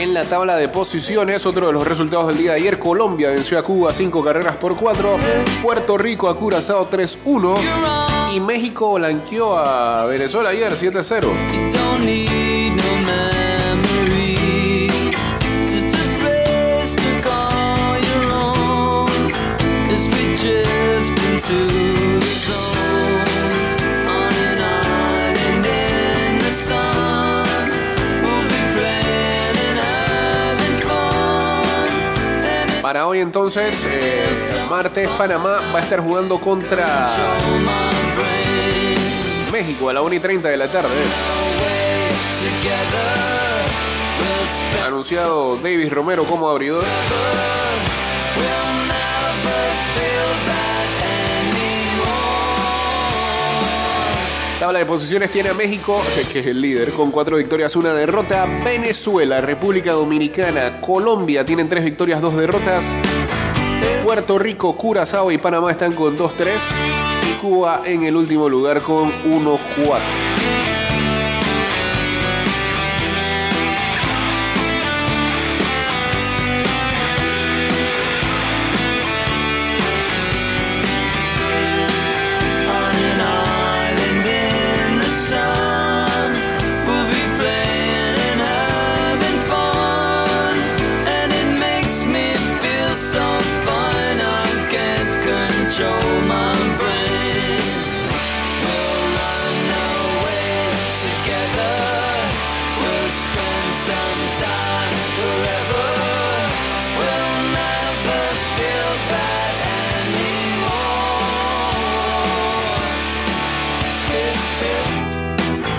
En 0.00 0.14
la 0.14 0.24
tabla 0.24 0.56
de 0.56 0.70
posiciones, 0.70 1.44
otro 1.44 1.66
de 1.66 1.74
los 1.74 1.86
resultados 1.86 2.28
del 2.28 2.38
día 2.38 2.52
de 2.52 2.60
ayer, 2.60 2.78
Colombia 2.78 3.28
venció 3.28 3.58
a 3.58 3.62
Cuba 3.62 3.92
5 3.92 4.24
carreras 4.24 4.56
por 4.56 4.74
4, 4.74 5.18
Puerto 5.60 5.98
Rico 5.98 6.30
a 6.30 6.36
Curazao 6.38 6.88
3-1 6.88 8.32
y 8.34 8.40
México 8.40 8.94
blanqueó 8.94 9.58
a 9.58 10.06
Venezuela 10.06 10.48
ayer 10.48 10.72
7-0. 10.72 11.28
You 21.50 21.79
Para 32.90 33.06
hoy 33.06 33.20
entonces, 33.20 33.86
eh, 33.88 34.66
martes, 34.68 35.08
Panamá 35.10 35.60
va 35.72 35.78
a 35.78 35.80
estar 35.80 36.00
jugando 36.00 36.40
contra. 36.40 37.08
México 39.52 39.90
a 39.90 39.92
la 39.92 40.02
1 40.02 40.16
y 40.16 40.18
30 40.18 40.48
de 40.48 40.56
la 40.56 40.68
tarde. 40.68 40.88
Anunciado 44.84 45.54
Davis 45.58 45.92
Romero 45.92 46.24
como 46.24 46.48
abridor. 46.48 46.82
Tabla 54.60 54.80
de 54.80 54.84
posiciones 54.84 55.32
tiene 55.32 55.48
a 55.48 55.54
México, 55.54 56.02
que 56.30 56.40
es 56.40 56.46
el 56.46 56.60
líder, 56.60 56.90
con 56.90 57.10
cuatro 57.10 57.38
victorias, 57.38 57.76
una 57.76 57.94
derrota. 57.94 58.44
Venezuela, 58.62 59.40
República 59.40 59.92
Dominicana, 59.92 60.82
Colombia 60.82 61.46
tienen 61.46 61.66
tres 61.66 61.82
victorias, 61.82 62.20
dos 62.20 62.36
derrotas. 62.36 62.94
Puerto 64.04 64.38
Rico, 64.38 64.76
Curazao 64.76 65.32
y 65.32 65.38
Panamá 65.38 65.70
están 65.70 65.94
con 65.94 66.18
2-3 66.18 66.58
y 67.30 67.40
Cuba 67.40 67.80
en 67.86 68.02
el 68.02 68.14
último 68.14 68.50
lugar 68.50 68.82
con 68.82 69.10
1-4. 69.24 70.29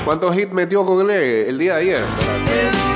¿Cuántos 0.05 0.35
hits 0.35 0.51
metió 0.51 0.85
con 0.85 1.09
él 1.09 1.45
el 1.47 1.57
día 1.57 1.75
de 1.75 1.81
ayer? 1.81 2.90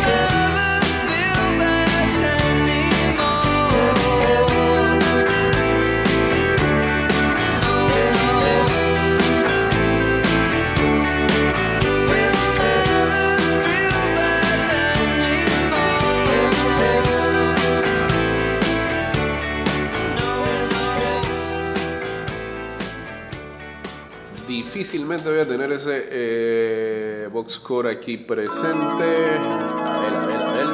Difícilmente 24.75 25.29
voy 25.29 25.39
a 25.39 25.47
tener 25.47 25.71
ese 25.71 26.05
eh, 26.11 27.29
box 27.31 27.53
score 27.53 27.87
aquí 27.87 28.17
presente. 28.17 29.05
A 29.05 29.99
ver, 30.01 30.13
a 30.13 30.25
ver, 30.25 30.35
a 30.35 30.51
ver. 30.51 30.65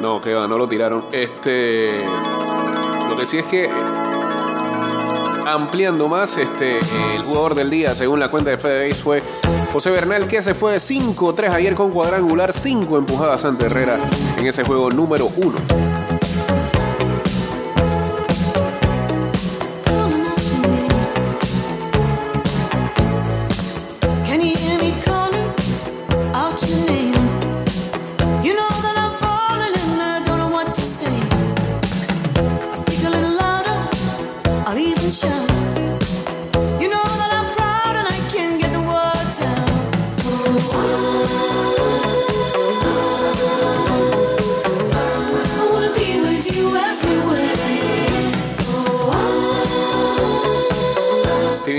No, 0.00 0.22
que 0.22 0.34
va, 0.34 0.46
no 0.46 0.56
lo 0.56 0.68
tiraron. 0.68 1.06
Este. 1.10 1.98
Lo 3.08 3.16
que 3.16 3.26
sí 3.26 3.38
es 3.38 3.46
que. 3.46 3.68
Ampliando 5.48 6.06
más, 6.06 6.38
este, 6.38 6.78
el 6.78 7.22
jugador 7.24 7.56
del 7.56 7.70
día, 7.70 7.92
según 7.92 8.20
la 8.20 8.30
cuenta 8.30 8.50
de 8.50 8.58
FedeBase, 8.58 9.02
fue 9.02 9.20
José 9.72 9.90
Bernal, 9.90 10.28
que 10.28 10.42
se 10.42 10.54
fue 10.54 10.70
de 10.70 10.78
5-3 10.78 11.50
ayer 11.50 11.74
con 11.74 11.90
cuadrangular, 11.90 12.52
5 12.52 12.98
empujadas 12.98 13.44
ante 13.44 13.66
Herrera 13.66 13.98
en 14.38 14.46
ese 14.46 14.62
juego 14.62 14.90
número 14.90 15.28
1. 15.36 16.13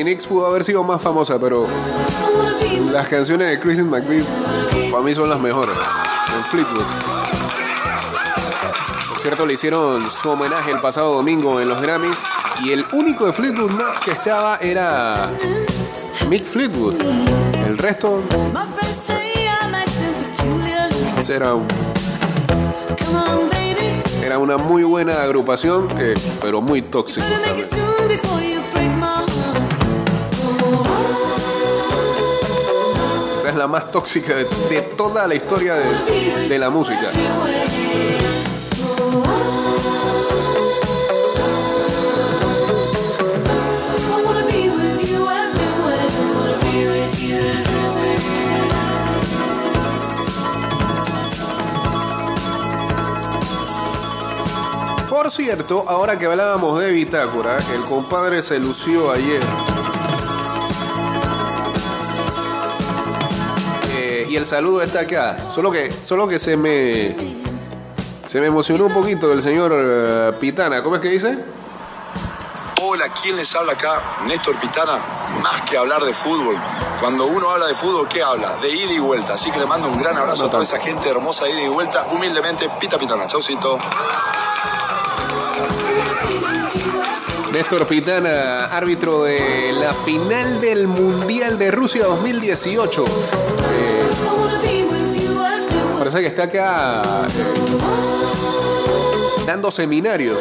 TV 0.06 0.12
Nix 0.12 0.28
pudo 0.28 0.46
haber 0.46 0.64
sido 0.64 0.84
más 0.84 1.02
famosa, 1.02 1.40
pero 1.40 1.66
las 2.92 3.08
canciones 3.08 3.50
de 3.50 3.60
Christine 3.60 3.90
McVie 3.90 4.24
para 4.92 5.04
mí 5.04 5.14
son 5.14 5.30
las 5.30 5.40
mejores. 5.40 5.76
En 6.38 6.44
Fleetwood. 6.46 6.86
Por 9.10 9.20
cierto, 9.20 9.46
le 9.48 9.54
hicieron 9.54 10.08
su 10.12 10.30
homenaje 10.30 10.72
el 10.72 10.80
pasado 10.80 11.14
domingo 11.14 11.60
en 11.60 11.70
los 11.70 11.82
Grammys 11.82 12.24
y 12.64 12.72
el 12.72 12.86
único 12.94 13.26
de 13.26 13.34
Fleetwood 13.34 13.72
Mac 13.72 14.00
que 14.04 14.12
estaba 14.12 14.58
era 14.58 15.32
Mick 16.30 16.46
Fleetwood. 16.46 16.96
El 17.66 17.78
resto 17.78 18.22
era, 21.28 21.56
era 24.24 24.38
una 24.38 24.58
muy 24.58 24.84
buena 24.84 25.24
agrupación, 25.24 25.88
pero 26.42 26.62
muy 26.62 26.84
tóxico 26.84 27.26
la 33.56 33.68
más 33.68 33.92
tóxica 33.92 34.36
de, 34.36 34.46
toda 34.98 35.28
la 35.28 35.36
historia 35.36 35.76
de, 35.76 36.48
de 36.48 36.60
la 36.60 36.70
música. 36.70 37.10
Por 55.10 55.32
cierto, 55.32 55.86
ahora 55.88 56.20
que 56.20 56.26
hablábamos 56.26 56.80
de 56.80 56.92
Bitácora, 56.92 57.58
el 57.74 57.84
compadre 57.86 58.44
se 58.44 58.60
lució 58.60 59.12
ayer. 59.12 59.42
Y 64.36 64.38
el 64.38 64.46
saludo 64.46 64.82
está 64.82 65.00
acá. 65.00 65.38
Solo 65.54 65.72
que, 65.72 65.90
solo 65.90 66.28
que 66.28 66.40
se 66.40 66.58
me. 66.58 67.16
Se 68.28 68.42
me 68.42 68.48
emocionó 68.48 68.88
un 68.88 68.94
poquito 68.94 69.32
el 69.32 69.42
señor 69.42 69.72
eh, 69.74 70.34
Pitana. 70.42 70.84
¿Cómo 70.84 70.96
es 70.98 71.02
que 71.02 71.08
dice? 71.08 71.38
Hola, 72.82 73.06
¿quién 73.22 73.38
les 73.38 73.56
habla 73.56 73.72
acá? 73.72 74.02
Néstor 74.28 74.60
Pitana. 74.60 75.00
Más 75.42 75.62
que 75.62 75.78
hablar 75.78 76.04
de 76.04 76.14
fútbol. 76.14 76.58
Cuando 77.00 77.28
uno 77.28 77.50
habla 77.50 77.68
de 77.68 77.76
fútbol, 77.76 78.10
¿qué 78.10 78.22
habla? 78.24 78.58
De 78.62 78.70
ida 78.70 78.92
y 78.92 79.00
vuelta. 79.00 79.36
Así 79.36 79.52
que 79.52 79.60
le 79.60 79.66
mando 79.66 79.88
un 79.88 80.02
gran 80.02 80.18
abrazo 80.18 80.48
a 80.48 80.52
toda 80.52 80.64
esa 80.64 80.80
gente 80.80 81.08
hermosa 81.10 81.46
de 81.46 81.52
ida 81.52 81.62
y 81.62 81.70
vuelta. 81.70 82.06
Humildemente, 82.12 82.70
Pita 82.78 82.98
Pitana. 82.98 83.28
Chaucito. 83.28 83.78
Néstor 87.54 87.88
Pitana, 87.88 88.66
árbitro 88.66 89.24
de 89.24 89.72
la 89.80 89.94
final 89.94 90.60
del 90.60 90.90
Mundial 90.90 91.58
de 91.58 91.72
Rusia 91.72 92.04
2018. 92.04 93.06
Parece 96.06 96.22
que 96.22 96.28
está 96.28 96.44
acá 96.44 97.26
dando 99.48 99.72
seminarios. 99.72 100.38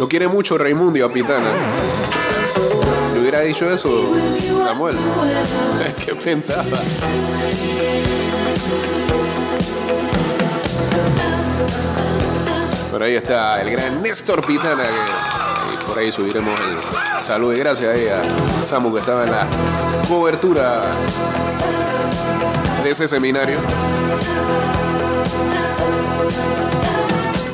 Lo 0.00 0.08
quiere 0.08 0.26
mucho 0.26 0.58
Raimundo 0.58 1.06
a 1.06 1.12
Pitana. 1.12 1.52
Le 3.14 3.20
hubiera 3.20 3.42
dicho 3.42 3.72
eso 3.72 4.10
Samuel. 4.66 4.96
¿Qué 6.04 6.16
pensaba? 6.16 6.64
Por 12.90 13.00
ahí 13.00 13.14
está 13.14 13.62
el 13.62 13.70
gran 13.70 14.02
Néstor 14.02 14.44
Pitana. 14.44 14.82
Que, 14.82 15.49
por 15.90 15.98
ahí 15.98 16.12
subiremos 16.12 16.54
el 16.60 17.20
saludo 17.20 17.52
y 17.52 17.58
gracias 17.58 17.96
ahí 17.96 18.06
a 18.06 18.62
Samu 18.62 18.92
que 18.94 19.00
estaba 19.00 19.24
en 19.24 19.32
la 19.32 19.44
cobertura 20.08 20.82
de 22.84 22.90
ese 22.90 23.08
seminario. 23.08 23.58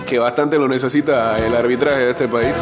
Que 0.06 0.18
bastante 0.18 0.58
lo 0.58 0.68
necesita 0.68 1.38
el 1.38 1.56
arbitraje 1.56 2.00
de 2.00 2.10
este 2.10 2.28
país. 2.28 2.54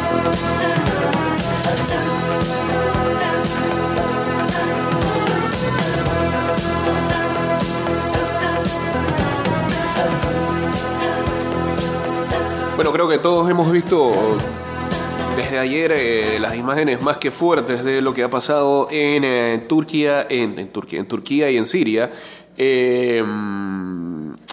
Bueno, 12.77 12.91
creo 12.93 13.09
que 13.09 13.17
todos 13.17 13.49
hemos 13.49 13.69
visto 13.69 14.37
Desde 15.35 15.59
ayer 15.59 15.91
eh, 15.93 16.39
las 16.39 16.55
imágenes 16.55 17.01
más 17.01 17.17
que 17.17 17.29
fuertes 17.29 17.83
de 17.83 18.01
lo 18.01 18.13
que 18.13 18.23
ha 18.23 18.29
pasado 18.29 18.87
en 18.89 19.23
eh, 19.25 19.65
Turquía, 19.67 20.25
en, 20.29 20.69
Turquía, 20.69 20.99
en 20.99 21.07
Turquía 21.07 21.51
y 21.51 21.57
en 21.57 21.65
Siria. 21.65 22.09
Eh, 22.57 23.21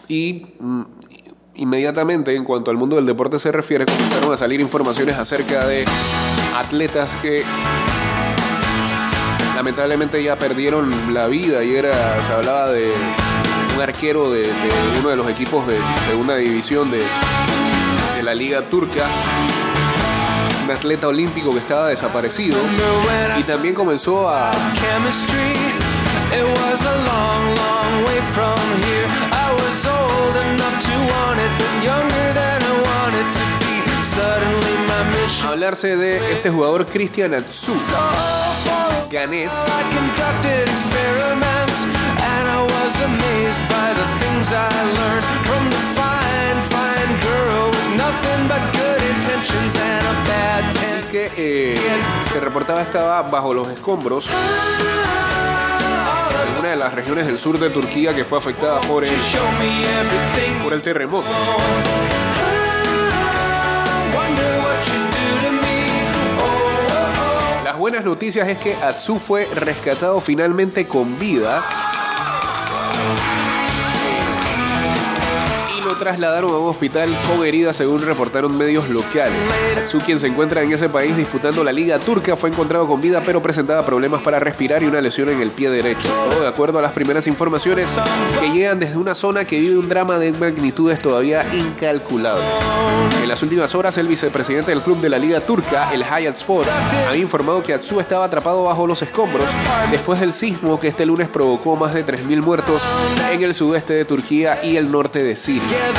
y 0.08 0.46
mm, 0.58 0.82
inmediatamente, 1.54 2.34
en 2.34 2.42
cuanto 2.42 2.72
al 2.72 2.76
mundo 2.76 2.96
del 2.96 3.06
deporte 3.06 3.38
se 3.38 3.52
refiere, 3.52 3.86
comenzaron 3.86 4.32
a 4.32 4.36
salir 4.36 4.60
informaciones 4.60 5.16
acerca 5.16 5.66
de 5.66 5.84
atletas 6.56 7.14
que 7.22 7.44
lamentablemente 9.54 10.20
ya 10.22 10.36
perdieron 10.36 11.14
la 11.14 11.28
vida. 11.28 11.60
Ayer 11.60 11.92
se 12.22 12.32
hablaba 12.32 12.72
de 12.72 12.90
un 13.76 13.80
arquero 13.80 14.32
de, 14.32 14.42
de 14.42 14.98
uno 14.98 15.10
de 15.10 15.16
los 15.16 15.30
equipos 15.30 15.64
de 15.68 15.78
segunda 16.08 16.34
división 16.36 16.90
de, 16.90 17.04
de 18.16 18.22
la 18.22 18.34
liga 18.34 18.62
turca, 18.62 19.06
atleta 20.72 21.08
olímpico 21.08 21.52
que 21.52 21.58
estaba 21.58 21.88
desaparecido. 21.88 22.58
Y 23.38 23.42
también 23.42 23.74
comenzó 23.74 24.28
a 24.28 24.50
hablarse 35.44 35.96
de 35.96 36.32
este 36.32 36.50
jugador 36.50 36.86
Cristian 36.86 37.34
Atsu, 37.34 37.72
ganés, 39.10 39.50
I 39.52 39.94
conducted 39.94 40.68
experiments, 40.68 41.84
and 42.16 42.48
I 42.48 42.62
was 42.62 43.00
amazed 43.02 43.62
by 43.68 43.92
the 43.94 44.06
things 44.18 44.52
I 44.52 44.68
learned. 44.98 45.24
From 45.46 45.70
the 45.70 45.82
fine, 45.94 46.62
fine 46.72 47.20
girl 47.20 47.66
with 47.70 47.96
nothing 47.96 48.48
but 48.48 48.62
good 48.72 49.02
intentions 49.02 49.76
and 49.76 50.06
a. 50.06 50.21
que 51.12 51.30
eh, 51.36 51.74
se 52.32 52.40
reportaba 52.40 52.80
estaba 52.80 53.20
bajo 53.20 53.52
los 53.52 53.68
escombros 53.68 54.26
en 56.46 56.58
una 56.58 56.70
de 56.70 56.76
las 56.76 56.94
regiones 56.94 57.26
del 57.26 57.36
sur 57.36 57.58
de 57.58 57.68
Turquía 57.68 58.14
que 58.14 58.24
fue 58.24 58.38
afectada 58.38 58.80
por 58.80 59.04
el, 59.04 59.12
por 60.62 60.72
el 60.72 60.80
terremoto. 60.80 61.28
Las 67.62 67.76
buenas 67.76 68.06
noticias 68.06 68.48
es 68.48 68.56
que 68.56 68.74
Atsu 68.76 69.18
fue 69.18 69.44
rescatado 69.54 70.18
finalmente 70.22 70.88
con 70.88 71.18
vida. 71.18 71.62
Trasladaron 76.02 76.50
a 76.50 76.58
un 76.58 76.68
hospital 76.68 77.16
con 77.28 77.46
heridas 77.46 77.76
según 77.76 78.04
reportaron 78.04 78.58
medios 78.58 78.88
locales. 78.90 79.38
Atsu, 79.84 80.00
quien 80.00 80.18
se 80.18 80.26
encuentra 80.26 80.60
en 80.60 80.72
ese 80.72 80.88
país 80.88 81.16
disputando 81.16 81.62
la 81.62 81.70
liga 81.70 82.00
turca, 82.00 82.36
fue 82.36 82.50
encontrado 82.50 82.88
con 82.88 83.00
vida 83.00 83.22
pero 83.24 83.40
presentaba 83.40 83.86
problemas 83.86 84.20
para 84.20 84.40
respirar 84.40 84.82
y 84.82 84.86
una 84.86 85.00
lesión 85.00 85.28
en 85.28 85.40
el 85.40 85.52
pie 85.52 85.70
derecho. 85.70 86.08
Todo 86.28 86.40
de 86.40 86.48
acuerdo 86.48 86.80
a 86.80 86.82
las 86.82 86.90
primeras 86.90 87.28
informaciones 87.28 87.86
que 88.40 88.50
llegan 88.50 88.80
desde 88.80 88.96
una 88.96 89.14
zona 89.14 89.44
que 89.44 89.60
vive 89.60 89.78
un 89.78 89.88
drama 89.88 90.18
de 90.18 90.32
magnitudes 90.32 90.98
todavía 90.98 91.46
incalculables. 91.54 92.48
En 93.22 93.28
las 93.28 93.40
últimas 93.44 93.72
horas, 93.76 93.96
el 93.96 94.08
vicepresidente 94.08 94.72
del 94.72 94.80
club 94.80 95.00
de 95.00 95.08
la 95.08 95.18
Liga 95.18 95.40
Turca, 95.40 95.92
el 95.94 96.02
Hayat 96.02 96.36
Sport, 96.36 96.68
había 97.06 97.22
informado 97.22 97.62
que 97.62 97.74
Atsu 97.74 98.00
estaba 98.00 98.24
atrapado 98.24 98.64
bajo 98.64 98.88
los 98.88 99.00
escombros 99.02 99.46
después 99.92 100.18
del 100.18 100.32
sismo 100.32 100.80
que 100.80 100.88
este 100.88 101.06
lunes 101.06 101.28
provocó 101.28 101.76
más 101.76 101.94
de 101.94 102.04
3.000 102.04 102.42
muertos 102.42 102.82
en 103.30 103.40
el 103.40 103.54
sudeste 103.54 103.92
de 103.92 104.04
Turquía 104.04 104.64
y 104.64 104.76
el 104.76 104.90
norte 104.90 105.22
de 105.22 105.36
Siria. 105.36 105.91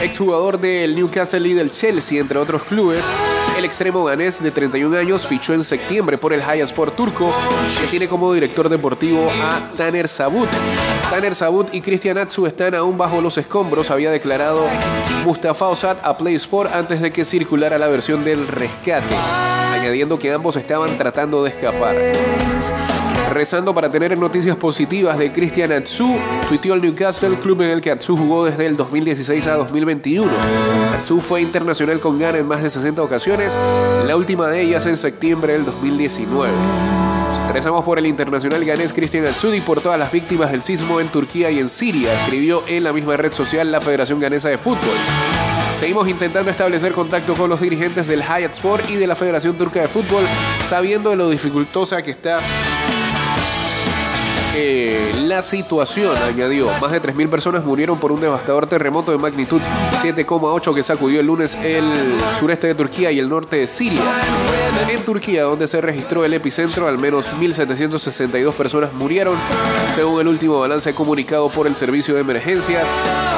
Exjugador 0.00 0.60
del 0.60 0.94
Newcastle 0.94 1.48
y 1.48 1.54
del 1.54 1.72
Chelsea, 1.72 2.20
entre 2.20 2.38
otros 2.38 2.62
clubes, 2.64 3.04
el 3.64 3.68
extremo 3.68 4.04
ganés 4.04 4.42
de 4.42 4.50
31 4.50 4.94
años 4.94 5.26
fichó 5.26 5.54
en 5.54 5.64
septiembre 5.64 6.18
por 6.18 6.34
el 6.34 6.42
Sport 6.42 6.94
turco, 6.96 7.34
que 7.80 7.86
tiene 7.86 8.08
como 8.08 8.30
director 8.30 8.68
deportivo 8.68 9.26
a 9.42 9.74
Taner 9.74 10.06
Sabut. 10.06 10.50
Taner 11.08 11.34
Sabut 11.34 11.72
y 11.72 11.80
Cristian 11.80 12.18
Atsu 12.18 12.44
están 12.44 12.74
aún 12.74 12.98
bajo 12.98 13.22
los 13.22 13.38
escombros, 13.38 13.90
había 13.90 14.10
declarado 14.10 14.66
Mustafa 15.24 15.68
Osat 15.68 16.04
a 16.04 16.14
Play 16.18 16.34
Sport 16.34 16.74
antes 16.74 17.00
de 17.00 17.10
que 17.10 17.24
circulara 17.24 17.78
la 17.78 17.88
versión 17.88 18.22
del 18.22 18.46
rescate, 18.46 19.16
añadiendo 19.72 20.18
que 20.18 20.30
ambos 20.30 20.56
estaban 20.56 20.98
tratando 20.98 21.42
de 21.42 21.48
escapar. 21.48 21.96
Rezando 23.32 23.74
para 23.74 23.90
tener 23.90 24.16
noticias 24.16 24.56
positivas 24.56 25.18
de 25.18 25.32
Cristian 25.32 25.72
Atsu, 25.72 26.14
tuiteó 26.48 26.74
el 26.74 26.82
Newcastle, 26.82 27.38
club 27.38 27.62
en 27.62 27.70
el 27.70 27.80
que 27.80 27.90
Atsu 27.90 28.16
jugó 28.16 28.44
desde 28.44 28.66
el 28.66 28.76
2016 28.76 29.46
a 29.46 29.54
2021. 29.56 30.30
Atsu 30.96 31.20
fue 31.20 31.40
internacional 31.40 31.98
con 32.00 32.18
Ghana 32.18 32.38
en 32.38 32.46
más 32.46 32.62
de 32.62 32.70
60 32.70 33.02
ocasiones, 33.02 33.53
la 34.06 34.16
última 34.16 34.48
de 34.48 34.62
ellas 34.62 34.86
en 34.86 34.96
septiembre 34.96 35.54
del 35.54 35.64
2019. 35.64 36.52
Rezamos 37.52 37.84
por 37.84 37.98
el 37.98 38.06
internacional 38.06 38.64
ganés 38.64 38.92
Cristian 38.92 39.26
y 39.54 39.60
por 39.60 39.80
todas 39.80 39.98
las 39.98 40.10
víctimas 40.10 40.50
del 40.50 40.62
sismo 40.62 41.00
en 41.00 41.08
Turquía 41.08 41.50
y 41.50 41.58
en 41.58 41.68
Siria, 41.68 42.12
escribió 42.22 42.64
en 42.66 42.84
la 42.84 42.92
misma 42.92 43.16
red 43.16 43.32
social 43.32 43.70
la 43.70 43.80
Federación 43.80 44.18
Ganesa 44.18 44.48
de 44.48 44.58
Fútbol. 44.58 44.96
Seguimos 45.72 46.08
intentando 46.08 46.50
establecer 46.50 46.92
contacto 46.92 47.34
con 47.34 47.50
los 47.50 47.60
dirigentes 47.60 48.06
del 48.06 48.22
Hayat 48.22 48.52
Sport 48.52 48.90
y 48.90 48.96
de 48.96 49.06
la 49.06 49.16
Federación 49.16 49.56
Turca 49.58 49.80
de 49.80 49.88
Fútbol, 49.88 50.24
sabiendo 50.68 51.10
de 51.10 51.16
lo 51.16 51.28
dificultosa 51.28 52.02
que 52.02 52.12
está 52.12 52.40
la 55.26 55.42
situación, 55.42 56.16
añadió. 56.16 56.70
Más 56.80 56.90
de 56.90 57.02
3.000 57.02 57.28
personas 57.28 57.64
murieron 57.64 57.98
por 57.98 58.12
un 58.12 58.20
devastador 58.20 58.66
terremoto 58.66 59.12
de 59.12 59.18
magnitud 59.18 59.60
7,8 60.02 60.74
que 60.74 60.82
sacudió 60.82 61.20
el 61.20 61.26
lunes 61.26 61.56
el 61.62 61.84
sureste 62.38 62.66
de 62.68 62.74
Turquía 62.74 63.10
y 63.10 63.18
el 63.18 63.28
norte 63.28 63.56
de 63.56 63.66
Siria. 63.66 64.02
En 64.88 65.02
Turquía, 65.04 65.42
donde 65.44 65.66
se 65.66 65.80
registró 65.80 66.24
el 66.24 66.34
epicentro, 66.34 66.86
al 66.86 66.98
menos 66.98 67.32
1.762 67.32 68.54
personas 68.54 68.92
murieron, 68.92 69.36
según 69.94 70.20
el 70.20 70.28
último 70.28 70.60
balance 70.60 70.94
comunicado 70.94 71.48
por 71.48 71.66
el 71.66 71.74
Servicio 71.74 72.14
de 72.14 72.20
Emergencias. 72.20 72.86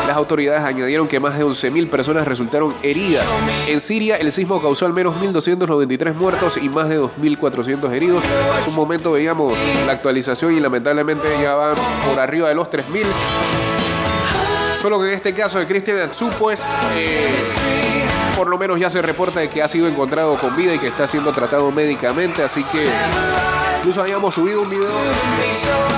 Las 0.06 0.16
autoridades 0.16 0.62
añadieron 0.62 1.08
que 1.08 1.20
más 1.20 1.38
de 1.38 1.44
11.000 1.44 1.88
personas 1.88 2.26
resultaron 2.26 2.74
heridas. 2.82 3.26
En 3.66 3.80
Siria, 3.80 4.16
el 4.16 4.32
sismo 4.32 4.60
causó 4.60 4.86
al 4.86 4.92
menos 4.92 5.16
1.293 5.16 6.14
muertos 6.14 6.56
y 6.56 6.68
más 6.68 6.88
de 6.88 7.00
2.400 7.00 7.92
heridos. 7.92 8.24
Hace 8.58 8.70
un 8.70 8.76
momento 8.76 9.12
veíamos 9.12 9.56
la 9.86 9.92
actualización 9.92 10.56
y 10.56 10.60
lamentablemente 10.60 11.28
ya 11.40 11.54
van 11.54 11.76
por 12.08 12.18
arriba 12.20 12.48
de 12.48 12.54
los 12.54 12.70
3.000. 12.70 13.04
Solo 14.80 15.00
que 15.00 15.08
en 15.08 15.14
este 15.14 15.34
caso 15.34 15.58
de 15.58 15.66
Cristian 15.66 15.98
Atsu, 15.98 16.30
pues, 16.38 16.62
eh, 16.94 17.95
por 18.36 18.48
lo 18.48 18.58
menos 18.58 18.78
ya 18.78 18.90
se 18.90 19.00
reporta 19.00 19.40
de 19.40 19.48
que 19.48 19.62
ha 19.62 19.68
sido 19.68 19.88
encontrado 19.88 20.36
con 20.36 20.54
vida 20.54 20.74
y 20.74 20.78
que 20.78 20.88
está 20.88 21.06
siendo 21.06 21.32
tratado 21.32 21.72
médicamente. 21.72 22.42
Así 22.42 22.62
que 22.64 22.86
incluso 23.78 24.02
habíamos 24.02 24.34
subido 24.34 24.60
un 24.60 24.68
video 24.68 24.92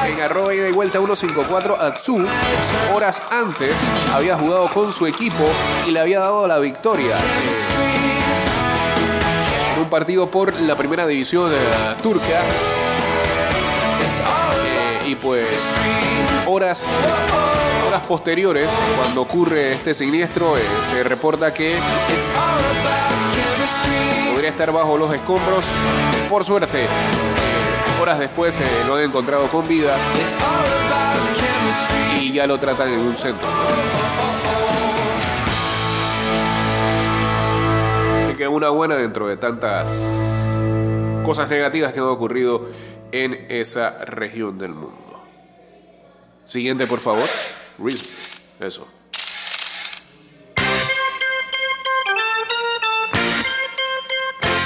en 0.06 0.20
arroba 0.20 0.54
y 0.54 0.70
vuelta 0.70 0.98
154 0.98 1.82
Atsu. 1.82 2.24
Horas 2.94 3.20
antes 3.30 3.74
había 4.14 4.38
jugado 4.38 4.68
con 4.68 4.92
su 4.92 5.06
equipo 5.06 5.44
y 5.86 5.90
le 5.90 5.98
había 5.98 6.20
dado 6.20 6.46
la 6.46 6.60
victoria. 6.60 7.16
En 9.74 9.82
un 9.82 9.90
partido 9.90 10.30
por 10.30 10.54
la 10.60 10.76
primera 10.76 11.06
división 11.06 11.50
eh, 11.52 11.96
turca. 12.02 12.42
Y 15.08 15.14
pues 15.14 15.48
horas, 16.46 16.86
horas 17.86 18.06
posteriores, 18.06 18.68
cuando 18.98 19.22
ocurre 19.22 19.72
este 19.72 19.94
siniestro, 19.94 20.58
eh, 20.58 20.62
se 20.90 21.02
reporta 21.02 21.54
que 21.54 21.74
podría 24.30 24.50
estar 24.50 24.70
bajo 24.70 24.98
los 24.98 25.14
escombros. 25.14 25.64
Por 26.28 26.44
suerte, 26.44 26.84
eh, 26.84 26.88
horas 28.02 28.18
después 28.18 28.60
eh, 28.60 28.64
lo 28.86 28.96
han 28.96 29.04
encontrado 29.04 29.48
con 29.48 29.66
vida 29.66 29.96
y 32.20 32.30
ya 32.30 32.46
lo 32.46 32.58
tratan 32.58 32.92
en 32.92 33.00
un 33.00 33.16
centro. 33.16 33.48
Así 38.26 38.36
que 38.36 38.46
una 38.46 38.68
buena 38.68 38.96
dentro 38.96 39.26
de 39.26 39.38
tantas 39.38 39.88
cosas 41.24 41.48
negativas 41.48 41.94
que 41.94 42.00
han 42.00 42.06
ocurrido 42.06 42.68
en 43.12 43.46
esa 43.48 44.04
región 44.04 44.58
del 44.58 44.70
mundo. 44.70 45.22
Siguiente, 46.44 46.86
por 46.86 47.00
favor. 47.00 47.28
Eso. 48.60 48.88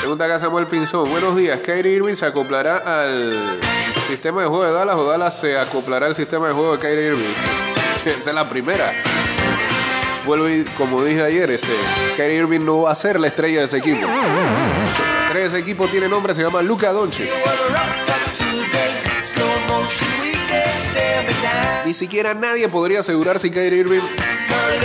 Pregunta 0.01 0.25
acá 0.25 0.39
Samuel 0.39 0.67
Pinzón. 0.67 1.11
Buenos 1.11 1.37
días. 1.37 1.61
Kyrie 1.61 1.97
Irving 1.97 2.15
se 2.15 2.27
acoplará 2.27 2.79
al 2.79 3.61
sistema 4.09 4.43
de 4.43 4.49
juego 4.49 4.65
de 4.65 4.73
Dallas 4.73 4.97
o 4.97 5.05
Dallas 5.05 5.39
se 5.39 5.59
acoplará 5.59 6.07
al 6.07 6.15
sistema 6.15 6.49
de 6.49 6.55
juego 6.55 6.77
de 6.77 6.79
Kyrie 6.79 7.07
Irving. 7.07 7.35
Esa 8.19 8.31
es 8.31 8.35
la 8.35 8.49
primera. 8.49 8.93
Vuelvo 10.27 10.49
y 10.49 10.65
como 10.77 11.03
dije 11.05 11.23
ayer, 11.23 11.51
este, 11.51 11.73
Kyrie 12.17 12.37
Irving 12.39 12.61
no 12.61 12.83
va 12.83 12.93
a 12.93 12.95
ser 12.95 13.19
la 13.19 13.27
estrella 13.27 13.61
de 13.61 13.65
ese 13.65 13.79
equipo. 13.79 14.07
Ese 15.35 15.59
equipo 15.59 15.89
tiene 15.89 16.09
nombre, 16.09 16.35
se 16.35 16.43
llama 16.43 16.63
Luka 16.63 16.93
Doncic. 16.93 17.29
Ni 21.85 21.95
siquiera 21.95 22.35
nadie 22.35 22.69
podría 22.69 23.01
asegurar 23.01 23.39
si 23.39 23.51
Kyrie 23.51 23.81
Irving 23.81 24.01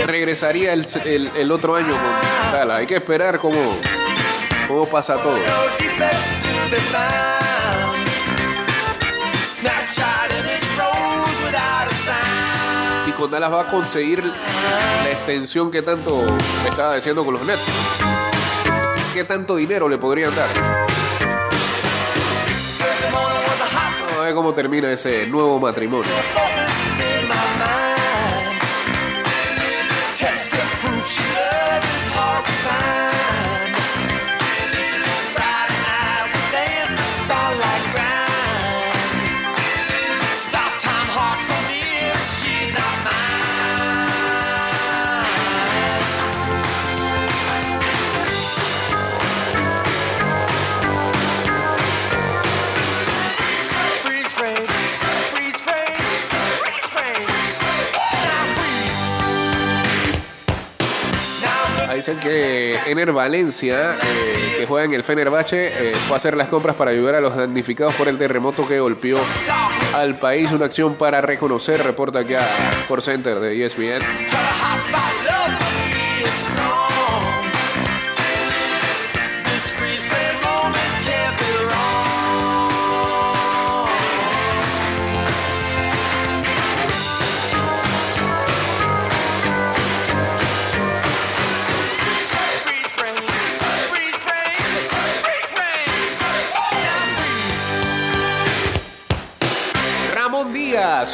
regresaría 0.06 0.72
el, 0.72 0.86
el- 1.34 1.52
otro 1.52 1.74
año 1.76 1.88
con 1.92 2.52
Dallas. 2.52 2.78
Hay 2.78 2.86
que 2.86 2.96
esperar 2.96 3.38
cómo, 3.38 3.76
cómo 4.66 4.86
pasa 4.86 5.14
todo. 5.16 5.38
Si 13.04 13.12
con 13.12 13.30
Dallas 13.30 13.52
va 13.52 13.62
a 13.62 13.70
conseguir 13.70 14.22
la 14.24 15.10
extensión 15.10 15.70
que 15.70 15.82
tanto 15.82 16.20
estaba 16.68 16.94
diciendo 16.94 17.24
con 17.24 17.34
los 17.34 17.42
Nets. 17.46 17.62
¿Qué 19.14 19.24
tanto 19.24 19.56
dinero 19.56 19.88
le 19.88 19.98
podrían 19.98 20.34
dar? 20.34 20.87
Cómo 24.34 24.52
termina 24.54 24.92
ese 24.92 25.26
nuevo 25.26 25.58
matrimonio. 25.58 26.10
Que 62.16 62.74
Ener 62.86 63.12
Valencia, 63.12 63.92
eh, 63.92 64.54
que 64.58 64.66
juega 64.66 64.86
en 64.86 64.94
el 64.94 65.02
Fenerbahce, 65.02 65.66
eh, 65.66 65.92
fue 66.06 66.14
a 66.14 66.16
hacer 66.16 66.36
las 66.36 66.48
compras 66.48 66.74
para 66.74 66.90
ayudar 66.90 67.16
a 67.16 67.20
los 67.20 67.36
damnificados 67.36 67.94
por 67.96 68.08
el 68.08 68.16
terremoto 68.16 68.66
que 68.66 68.80
golpeó 68.80 69.18
al 69.94 70.18
país. 70.18 70.50
Una 70.52 70.64
acción 70.66 70.94
para 70.94 71.20
reconocer, 71.20 71.82
reporta 71.82 72.20
aquí 72.20 72.34
a 72.34 72.46
Sport 72.82 73.02
Center 73.02 73.40
de 73.40 73.64
ESPN. 73.64 74.02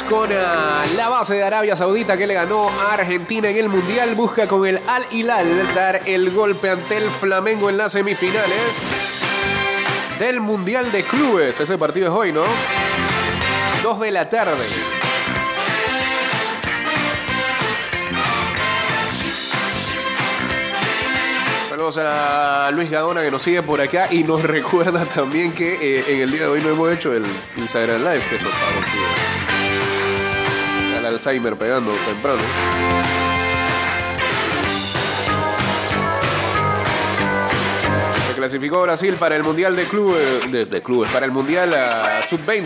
Con 0.03 0.29
ah, 0.31 0.83
la 0.97 1.09
base 1.09 1.35
de 1.35 1.43
Arabia 1.43 1.75
Saudita 1.75 2.17
que 2.17 2.27
le 2.27 2.33
ganó 2.33 2.69
a 2.69 2.93
Argentina 2.93 3.49
en 3.49 3.57
el 3.57 3.69
Mundial. 3.69 4.13
Busca 4.13 4.45
con 4.45 4.67
el 4.67 4.79
Al 4.87 5.05
Hilal 5.09 5.73
dar 5.73 6.01
el 6.05 6.31
golpe 6.31 6.69
ante 6.69 6.97
el 6.97 7.09
Flamengo 7.09 7.69
en 7.69 7.77
las 7.77 7.93
semifinales 7.93 8.87
del 10.19 10.41
Mundial 10.41 10.91
de 10.91 11.03
Clubes. 11.03 11.59
Ese 11.59 11.77
partido 11.77 12.07
es 12.07 12.13
hoy, 12.13 12.33
¿no? 12.33 12.43
Dos 13.83 13.99
de 14.01 14.11
la 14.11 14.29
tarde. 14.29 14.65
Saludos 21.69 21.97
a 21.97 22.69
Luis 22.73 22.91
Gaona 22.91 23.23
que 23.23 23.31
nos 23.31 23.41
sigue 23.41 23.63
por 23.63 23.79
acá 23.79 24.07
y 24.11 24.23
nos 24.23 24.43
recuerda 24.43 25.05
también 25.05 25.53
que 25.53 25.73
eh, 25.73 26.03
en 26.07 26.21
el 26.21 26.31
día 26.31 26.41
de 26.41 26.47
hoy 26.47 26.61
no 26.61 26.69
hemos 26.69 26.91
hecho 26.91 27.13
el 27.13 27.23
Instagram 27.55 27.99
Live, 28.03 28.23
que 28.29 28.35
eso 28.35 28.45
está 28.47 29.44
Alzheimer 31.15 31.55
pegando 31.55 31.91
temprano. 32.05 32.41
Se 38.27 38.33
clasificó 38.35 38.81
Brasil 38.81 39.15
para 39.17 39.35
el 39.37 39.43
Mundial 39.43 39.75
de 39.77 39.85
Clubes, 39.85 40.69
de, 40.69 40.83
clubes 40.83 41.09
para 41.11 41.25
el 41.25 41.31
Mundial 41.31 41.73
ah, 41.73 42.21
Sub-20. 42.29 42.65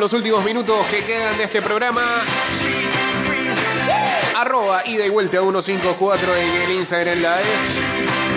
En 0.00 0.04
los 0.04 0.12
últimos 0.14 0.42
minutos 0.42 0.86
que 0.86 1.04
quedan 1.04 1.36
de 1.36 1.44
este 1.44 1.60
programa. 1.60 2.00
Arroba 4.34 4.82
ida 4.86 5.04
y 5.04 5.10
vuelta 5.10 5.40
154 5.42 6.36
en 6.36 6.62
el 6.62 6.70
Instagram 6.70 7.18
Live. 7.18 8.29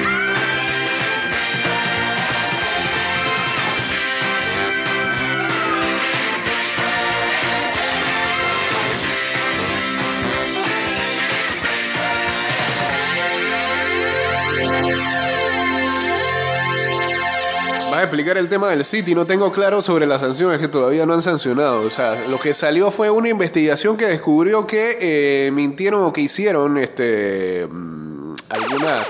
Explicar 18.03 18.37
el 18.37 18.49
tema 18.49 18.69
del 18.69 18.83
City. 18.83 19.15
No 19.15 19.25
tengo 19.25 19.51
claro 19.51 19.81
sobre 19.81 20.05
las 20.05 20.21
sanciones 20.21 20.59
que 20.59 20.67
todavía 20.67 21.05
no 21.05 21.13
han 21.13 21.21
sancionado. 21.21 21.81
O 21.81 21.89
sea, 21.89 22.21
lo 22.29 22.37
que 22.37 22.53
salió 22.53 22.91
fue 22.91 23.09
una 23.09 23.29
investigación 23.29 23.95
que 23.95 24.05
descubrió 24.05 24.67
que 24.67 24.97
eh, 24.99 25.51
mintieron 25.51 26.03
o 26.03 26.11
que 26.11 26.21
hicieron 26.21 26.77
este 26.77 27.65
mm, 27.65 28.33
algunas 28.49 29.09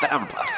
trampas. 0.00 0.50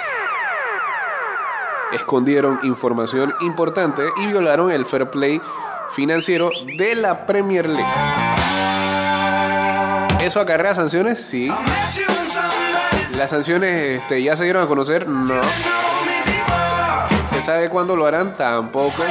Escondieron 1.92 2.58
información 2.64 3.32
importante 3.40 4.02
y 4.16 4.26
violaron 4.26 4.72
el 4.72 4.84
fair 4.84 5.10
play 5.10 5.40
financiero 5.90 6.50
de 6.76 6.96
la 6.96 7.24
Premier 7.24 7.68
League. 7.68 7.94
¿Eso 10.20 10.40
acarrea 10.40 10.74
sanciones? 10.74 11.20
Sí. 11.20 11.52
¿Las 13.16 13.30
sanciones 13.30 14.00
este, 14.00 14.22
ya 14.22 14.34
se 14.34 14.42
dieron 14.42 14.62
a 14.62 14.66
conocer? 14.66 15.06
No. 15.06 15.40
¿Se 17.34 17.42
sabe 17.42 17.68
cuándo 17.68 17.96
lo 17.96 18.06
harán? 18.06 18.36
Tampoco. 18.36 19.02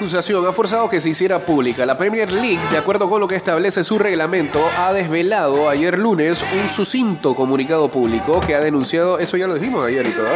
Acusación 0.00 0.46
ha 0.46 0.52
forzado 0.54 0.88
que 0.88 0.98
se 0.98 1.10
hiciera 1.10 1.40
pública. 1.40 1.84
La 1.84 1.98
Premier 1.98 2.32
League, 2.32 2.58
de 2.70 2.78
acuerdo 2.78 3.10
con 3.10 3.20
lo 3.20 3.28
que 3.28 3.36
establece 3.36 3.84
su 3.84 3.98
reglamento, 3.98 4.58
ha 4.78 4.94
desvelado 4.94 5.68
ayer 5.68 5.98
lunes 5.98 6.42
un 6.58 6.70
sucinto 6.70 7.34
comunicado 7.34 7.90
público 7.90 8.40
que 8.40 8.54
ha 8.54 8.60
denunciado, 8.60 9.18
eso 9.18 9.36
ya 9.36 9.46
lo 9.46 9.52
dijimos 9.52 9.86
ayer 9.86 10.06
y 10.06 10.10
todo, 10.12 10.26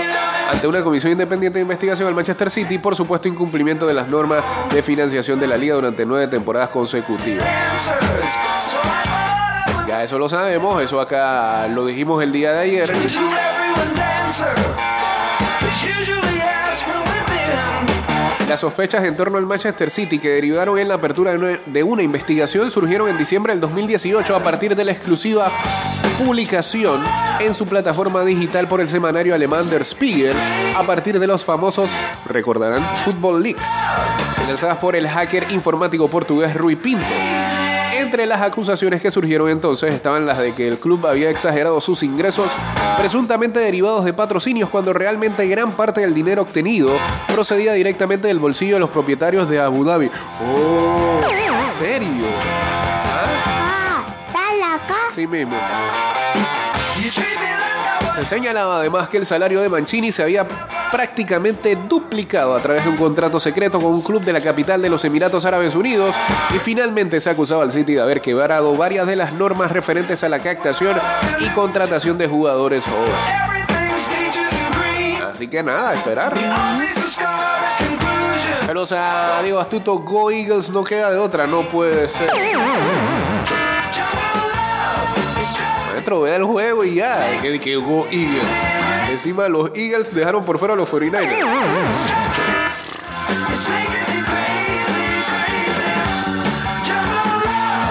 ante 0.50 0.66
una 0.66 0.84
comisión 0.84 1.12
independiente 1.12 1.60
de 1.60 1.62
investigación 1.62 2.06
al 2.06 2.14
Manchester 2.14 2.50
City 2.50 2.76
por 2.76 2.94
supuesto 2.94 3.26
incumplimiento 3.26 3.86
de 3.86 3.94
las 3.94 4.06
normas 4.06 4.44
de 4.70 4.82
financiación 4.82 5.40
de 5.40 5.46
la 5.46 5.56
liga 5.56 5.76
durante 5.76 6.04
nueve 6.04 6.28
temporadas 6.28 6.68
consecutivas. 6.68 7.48
Ya 9.88 10.02
eso 10.02 10.18
lo 10.18 10.28
sabemos, 10.28 10.82
eso 10.82 11.00
acá 11.00 11.68
lo 11.68 11.86
dijimos 11.86 12.22
el 12.22 12.32
día 12.32 12.52
de 12.52 12.58
ayer. 12.58 12.92
Las 18.48 18.60
sospechas 18.60 19.02
en 19.04 19.16
torno 19.16 19.38
al 19.38 19.46
Manchester 19.46 19.90
City 19.90 20.18
que 20.18 20.28
derivaron 20.28 20.78
en 20.78 20.88
la 20.88 20.94
apertura 20.94 21.32
de 21.32 21.82
una, 21.82 22.02
investigación 22.02 22.70
surgieron 22.70 23.08
en 23.08 23.16
diciembre 23.16 23.54
del 23.54 23.60
2018 23.60 24.36
a 24.36 24.42
partir 24.42 24.76
de 24.76 24.84
la 24.84 24.92
exclusiva 24.92 25.50
publicación 26.18 27.00
en 27.40 27.54
su 27.54 27.66
plataforma 27.66 28.22
digital 28.24 28.68
por 28.68 28.82
el 28.82 28.88
semanario 28.88 29.34
alemán 29.34 29.68
Der 29.70 29.84
Spiegel 29.84 30.36
a 30.76 30.82
partir 30.82 31.18
de 31.18 31.26
los 31.26 31.42
famosos, 31.42 31.88
recordarán, 32.26 32.84
Football 32.98 33.42
Leaks, 33.42 33.68
lanzadas 34.46 34.76
por 34.76 34.94
el 34.94 35.08
hacker 35.08 35.50
informático 35.50 36.06
portugués 36.06 36.54
Rui 36.54 36.76
Pinto. 36.76 37.06
En 38.14 38.20
Entre 38.20 38.28
las 38.28 38.42
acusaciones 38.42 39.02
que 39.02 39.10
surgieron 39.10 39.48
entonces 39.48 39.92
estaban 39.92 40.24
las 40.24 40.38
de 40.38 40.52
que 40.52 40.68
el 40.68 40.78
club 40.78 41.04
había 41.04 41.30
exagerado 41.30 41.80
sus 41.80 42.04
ingresos, 42.04 42.46
presuntamente 42.96 43.58
derivados 43.58 44.04
de 44.04 44.12
patrocinios, 44.12 44.70
cuando 44.70 44.92
realmente 44.92 45.48
gran 45.48 45.72
parte 45.72 46.02
del 46.02 46.14
dinero 46.14 46.42
obtenido 46.42 46.92
procedía 47.26 47.72
directamente 47.72 48.28
del 48.28 48.38
bolsillo 48.38 48.74
de 48.74 48.78
los 48.78 48.90
propietarios 48.90 49.50
de 49.50 49.58
Abu 49.60 49.82
Dhabi. 49.82 50.12
¡Oh! 50.40 51.22
¿En 51.28 51.72
serio? 51.76 52.24
¿Ah? 53.04 54.06
Sí 55.12 55.26
mismo. 55.26 55.58
Se 58.14 58.26
señalaba 58.26 58.76
además 58.76 59.08
que 59.08 59.16
el 59.16 59.26
salario 59.26 59.60
de 59.60 59.68
Mancini 59.68 60.12
se 60.12 60.22
había 60.22 60.46
prácticamente 60.94 61.76
duplicado 61.88 62.54
a 62.54 62.62
través 62.62 62.84
de 62.84 62.90
un 62.90 62.96
contrato 62.96 63.40
secreto 63.40 63.80
con 63.80 63.92
un 63.92 64.00
club 64.00 64.22
de 64.22 64.32
la 64.32 64.40
capital 64.40 64.80
de 64.80 64.88
los 64.88 65.04
Emiratos 65.04 65.44
Árabes 65.44 65.74
Unidos 65.74 66.14
y 66.54 66.60
finalmente 66.60 67.18
se 67.18 67.30
acusaba 67.30 67.64
al 67.64 67.72
City 67.72 67.94
de 67.94 68.00
haber 68.00 68.20
quebrado 68.20 68.76
varias 68.76 69.04
de 69.08 69.16
las 69.16 69.32
normas 69.32 69.72
referentes 69.72 70.22
a 70.22 70.28
la 70.28 70.38
captación 70.38 70.96
y 71.40 71.48
contratación 71.48 72.16
de 72.16 72.28
jugadores 72.28 72.84
jóvenes. 72.84 73.16
Así 75.32 75.48
que 75.48 75.64
nada, 75.64 75.90
a 75.90 75.94
esperar. 75.94 76.32
Saludos 78.64 78.92
a 78.92 79.40
Diego 79.42 79.58
Astuto, 79.58 79.98
Go 79.98 80.30
Eagles, 80.30 80.70
no 80.70 80.84
queda 80.84 81.10
de 81.10 81.18
otra, 81.18 81.48
no 81.48 81.68
puede 81.68 82.08
ser. 82.08 82.30
Maestro, 85.90 86.20
vea 86.20 86.36
el 86.36 86.44
juego 86.44 86.84
y 86.84 86.94
ya. 86.94 87.40
Que, 87.42 87.58
que 87.58 87.74
Go 87.74 88.06
Eagles. 88.12 88.73
Encima 89.14 89.48
los 89.48 89.70
Eagles 89.76 90.12
dejaron 90.12 90.44
por 90.44 90.58
fuera 90.58 90.74
a 90.74 90.76
los 90.76 90.92
49ers. 90.92 91.38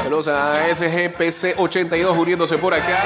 Saludos 0.04 0.28
a 0.28 0.68
SGPC82 0.68 2.18
uniéndose 2.18 2.58
por 2.58 2.74
acá. 2.74 3.00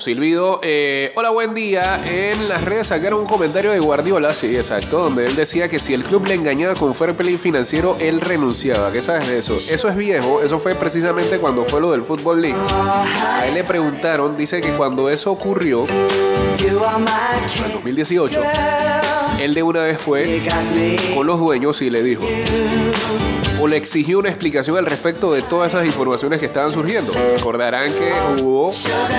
Chao, 0.00 0.06
Silvido. 0.06 0.60
Eh, 0.62 1.12
hola, 1.14 1.30
buen 1.30 1.54
día. 1.54 2.00
En 2.06 2.48
las 2.48 2.64
redes 2.64 2.86
sacaron 2.86 3.20
un 3.20 3.26
comentario 3.26 3.70
de 3.70 3.78
Guardiola, 3.78 4.32
sí, 4.32 4.56
exacto, 4.56 4.98
donde 4.98 5.26
él 5.26 5.36
decía 5.36 5.68
que 5.68 5.78
si 5.78 5.92
el 5.92 6.04
club 6.04 6.26
le 6.26 6.34
engañaba 6.34 6.74
con 6.74 6.94
fair 6.94 7.14
play 7.14 7.36
financiero, 7.36 7.96
él 8.00 8.20
renunciaba. 8.20 8.90
¿Qué 8.90 9.02
sabes 9.02 9.28
de 9.28 9.38
eso? 9.38 9.56
Eso 9.56 9.88
es 9.88 9.96
viejo, 9.96 10.42
eso 10.42 10.58
fue 10.58 10.74
precisamente 10.74 11.38
cuando 11.38 11.64
fue 11.64 11.80
lo 11.80 11.92
del 11.92 12.02
Football 12.02 12.40
League. 12.40 12.58
A 12.58 13.46
él 13.46 13.54
le 13.54 13.62
preguntaron, 13.64 14.36
dice 14.36 14.60
que 14.60 14.72
cuando 14.72 15.10
eso 15.10 15.30
ocurrió, 15.30 15.86
en 15.88 17.72
2018, 17.74 18.40
él 19.38 19.54
de 19.54 19.62
una 19.62 19.82
vez 19.82 20.00
fue 20.00 20.42
con 21.14 21.26
los 21.26 21.38
dueños 21.38 21.80
y 21.82 21.90
le 21.90 22.02
dijo, 22.02 22.24
o 23.60 23.66
le 23.68 23.76
exigió 23.76 24.18
una 24.18 24.30
explicación 24.30 24.76
al 24.78 24.86
respecto 24.86 25.32
de 25.32 25.42
todas 25.42 25.74
esas 25.74 25.86
informaciones 25.86 26.40
que 26.40 26.46
estaban 26.46 26.72
surgiendo. 26.72 27.12
Recordarán 27.12 27.92
que 27.92 28.42
hubo 28.42 28.72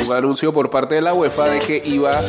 un 0.07 0.13
anuncio 0.13 0.51
por 0.51 0.69
parte 0.69 0.95
de 0.95 1.01
la 1.01 1.13
UEFA 1.13 1.49
de 1.49 1.59
que 1.59 1.81
iba 1.85 2.19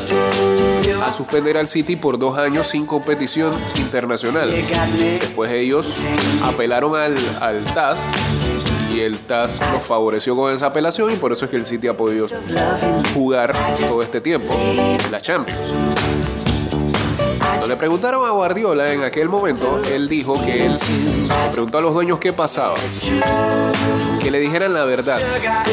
a 1.04 1.12
suspender 1.12 1.56
al 1.56 1.68
City 1.68 1.96
por 1.96 2.18
dos 2.18 2.36
años 2.36 2.68
sin 2.68 2.86
competición 2.86 3.52
internacional. 3.76 4.50
Después 5.20 5.50
ellos 5.52 5.86
apelaron 6.44 6.96
al, 6.96 7.16
al 7.40 7.64
TAS 7.74 8.00
y 8.94 9.00
el 9.00 9.18
TAS 9.18 9.50
los 9.72 9.86
favoreció 9.86 10.36
con 10.36 10.52
esa 10.52 10.66
apelación 10.66 11.10
y 11.12 11.16
por 11.16 11.32
eso 11.32 11.46
es 11.46 11.50
que 11.50 11.56
el 11.56 11.66
City 11.66 11.88
ha 11.88 11.96
podido 11.96 12.28
jugar 13.14 13.54
todo 13.88 14.02
este 14.02 14.20
tiempo 14.20 14.54
la 15.10 15.20
Champions. 15.20 15.58
Le 17.72 17.78
preguntaron 17.78 18.26
a 18.26 18.32
Guardiola 18.32 18.92
en 18.92 19.02
aquel 19.02 19.30
momento, 19.30 19.80
él 19.90 20.06
dijo 20.06 20.34
que 20.44 20.66
él 20.66 20.74
preguntó 21.52 21.78
a 21.78 21.80
los 21.80 21.94
dueños 21.94 22.18
qué 22.18 22.30
pasaba. 22.30 22.74
Que 24.22 24.30
le 24.30 24.40
dijeran 24.40 24.74
la 24.74 24.84
verdad. 24.84 25.18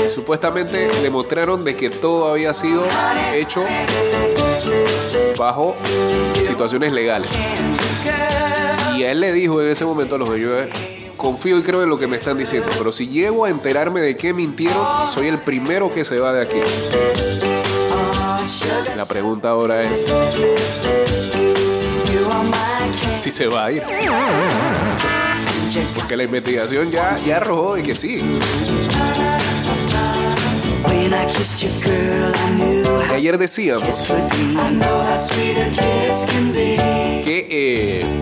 Supuestamente 0.08 0.90
le 1.02 1.10
mostraron 1.10 1.66
de 1.66 1.76
que 1.76 1.90
todo 1.90 2.32
había 2.32 2.54
sido 2.54 2.86
hecho 3.34 3.66
bajo 5.38 5.76
situaciones 6.42 6.94
legales. 6.94 7.30
Y 8.96 9.04
él 9.04 9.20
le 9.20 9.34
dijo 9.34 9.62
en 9.62 9.68
ese 9.68 9.84
momento 9.84 10.16
a 10.16 10.20
los 10.20 10.30
dueños, 10.30 10.52
"Eh, 10.54 10.70
confío 11.18 11.58
y 11.58 11.64
creo 11.64 11.84
en 11.84 11.90
lo 11.90 12.00
que 12.00 12.08
me 12.08 12.16
están 12.16 12.38
diciendo, 12.38 12.70
pero 12.78 12.94
si 12.94 13.10
llego 13.10 13.44
a 13.44 13.50
enterarme 13.50 14.00
de 14.00 14.16
que 14.16 14.32
mintieron, 14.32 14.88
soy 15.14 15.28
el 15.28 15.40
primero 15.40 15.94
que 15.94 16.06
se 16.06 16.18
va 16.18 16.32
de 16.32 16.44
aquí. 16.44 16.62
La 18.96 19.06
pregunta 19.06 19.50
ahora 19.50 19.82
es 19.82 20.06
si 23.20 23.32
se 23.32 23.48
va 23.48 23.66
a 23.66 23.72
ir. 23.72 23.84
Porque 25.96 26.18
la 26.18 26.24
investigación 26.24 26.92
ya, 26.92 27.16
ya 27.18 27.38
arrojó 27.38 27.76
de 27.76 27.84
que 27.84 27.96
sí. 27.96 28.22
Y 33.10 33.14
ayer 33.14 33.38
decíamos 33.38 34.04
que 37.24 37.48
eh, 37.50 38.22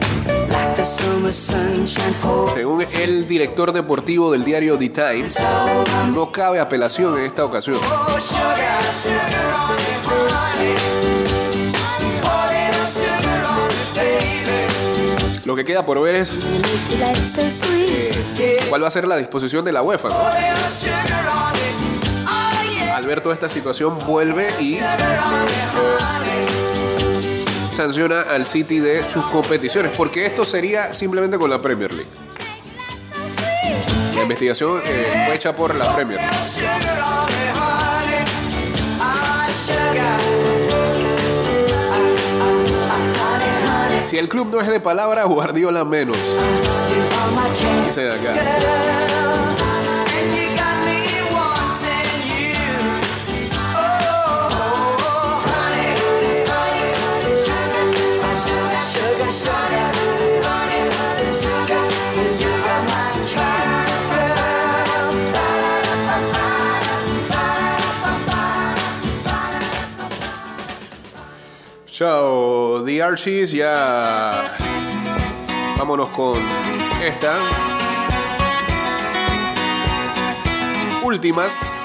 según 2.53 2.83
el 2.99 3.27
director 3.27 3.73
deportivo 3.73 4.31
del 4.31 4.43
diario 4.43 4.77
The 4.77 4.89
Times, 4.89 5.37
no 6.13 6.31
cabe 6.31 6.59
apelación 6.59 7.17
en 7.17 7.25
esta 7.25 7.45
ocasión. 7.45 7.77
Lo 15.47 15.55
que 15.55 15.63
queda 15.63 15.85
por 15.85 16.01
ver 16.01 16.15
es 16.15 16.35
eh, 18.37 18.59
cuál 18.67 18.83
va 18.83 18.89
a 18.89 18.91
ser 18.91 19.07
la 19.07 19.15
disposición 19.15 19.63
de 19.63 19.71
la 19.71 19.81
UEFA. 19.81 20.09
¿no? 20.09 20.15
Al 22.93 23.09
esta 23.31 23.47
situación, 23.47 23.97
vuelve 24.05 24.49
y 24.59 24.77
sanciona 27.71 28.23
al 28.23 28.45
City 28.45 28.79
de 28.79 29.07
sus 29.07 29.23
competiciones, 29.27 29.93
porque 29.95 30.25
esto 30.25 30.43
sería 30.43 30.93
simplemente 30.93 31.37
con 31.37 31.49
la 31.49 31.61
Premier 31.61 31.93
League. 31.93 32.11
La 34.15 34.23
investigación 34.23 34.81
eh, 34.85 35.23
fue 35.27 35.35
hecha 35.35 35.55
por 35.55 35.73
la 35.75 35.95
Premier. 35.95 36.19
Si 44.07 44.17
el 44.17 44.29
club 44.29 44.47
no 44.49 44.61
es 44.61 44.67
de 44.69 44.79
palabra, 44.79 45.25
Guardiola 45.25 45.83
menos. 45.83 46.17
Acá. 47.97 48.33
Chao, 71.97 72.46
Archies, 72.99 73.51
ya. 73.51 74.57
Vámonos 75.77 76.09
con 76.09 76.37
esta. 77.03 77.39
Últimas. 81.03 81.77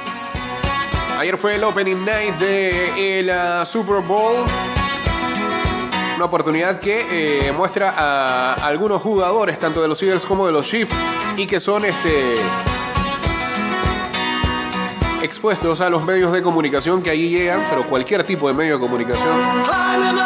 Ayer 1.18 1.38
fue 1.38 1.56
el 1.56 1.64
opening 1.64 2.04
night 2.04 2.36
de 2.38 3.20
el 3.20 3.30
uh, 3.30 3.64
Super 3.64 4.02
Bowl. 4.02 4.44
Una 6.16 6.24
oportunidad 6.24 6.80
que 6.80 7.46
eh, 7.46 7.52
muestra 7.52 7.94
a 7.96 8.54
algunos 8.54 9.02
jugadores, 9.02 9.58
tanto 9.58 9.80
de 9.80 9.88
los 9.88 10.02
Eagles 10.02 10.26
como 10.26 10.46
de 10.46 10.52
los 10.52 10.66
Chiefs, 10.66 10.94
y 11.36 11.46
que 11.46 11.60
son 11.60 11.84
este 11.84 12.36
expuestos 15.22 15.80
a 15.80 15.88
los 15.88 16.04
medios 16.04 16.32
de 16.32 16.42
comunicación 16.42 17.02
que 17.02 17.10
allí 17.10 17.30
llegan, 17.30 17.64
pero 17.70 17.86
cualquier 17.86 18.24
tipo 18.24 18.48
de 18.48 18.54
medio 18.54 18.74
de 18.74 18.80
comunicación, 18.80 19.40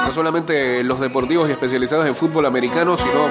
no 0.07 0.12
solamente 0.12 0.82
los 0.84 1.01
deportivos 1.01 1.49
y 1.49 1.53
especializados 1.53 2.07
en 2.07 2.16
fútbol 2.16 2.47
americano, 2.47 2.97
sino 2.97 3.28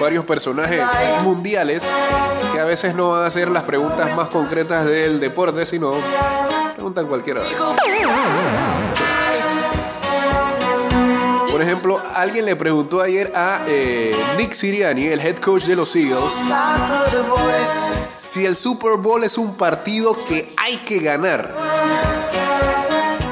varios 0.00 0.24
personajes 0.24 0.82
mundiales 1.22 1.82
que 2.52 2.60
a 2.60 2.64
veces 2.64 2.94
no 2.94 3.10
van 3.10 3.24
a 3.24 3.26
hacer 3.26 3.50
las 3.50 3.64
preguntas 3.64 4.14
más 4.16 4.28
concretas 4.28 4.84
del 4.84 5.20
deporte, 5.20 5.64
sino 5.66 5.92
Preguntan 6.78 7.08
cualquiera. 7.08 7.40
Por 11.58 11.66
ejemplo, 11.66 12.00
alguien 12.14 12.44
le 12.44 12.54
preguntó 12.54 13.00
ayer 13.00 13.32
a 13.34 13.64
eh, 13.66 14.14
Nick 14.36 14.52
Siriani, 14.52 15.08
el 15.08 15.18
head 15.18 15.38
coach 15.38 15.64
de 15.64 15.74
los 15.74 15.96
Eagles, 15.96 16.32
si 18.16 18.46
el 18.46 18.56
Super 18.56 18.96
Bowl 18.96 19.24
es 19.24 19.36
un 19.36 19.56
partido 19.56 20.16
que 20.28 20.54
hay 20.56 20.76
que 20.76 21.00
ganar. 21.00 21.52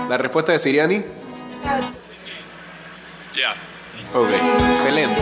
La 0.09 0.19
respuesta 0.19 0.51
de 0.51 0.59
Siriani, 0.59 1.05
Yeah. 3.33 3.55
ok, 4.13 4.29
excelente. 4.73 5.21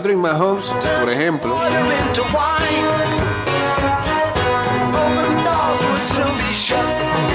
Patrick 0.00 0.16
Mahomes, 0.16 0.74
por 0.98 1.10
ejemplo, 1.10 1.54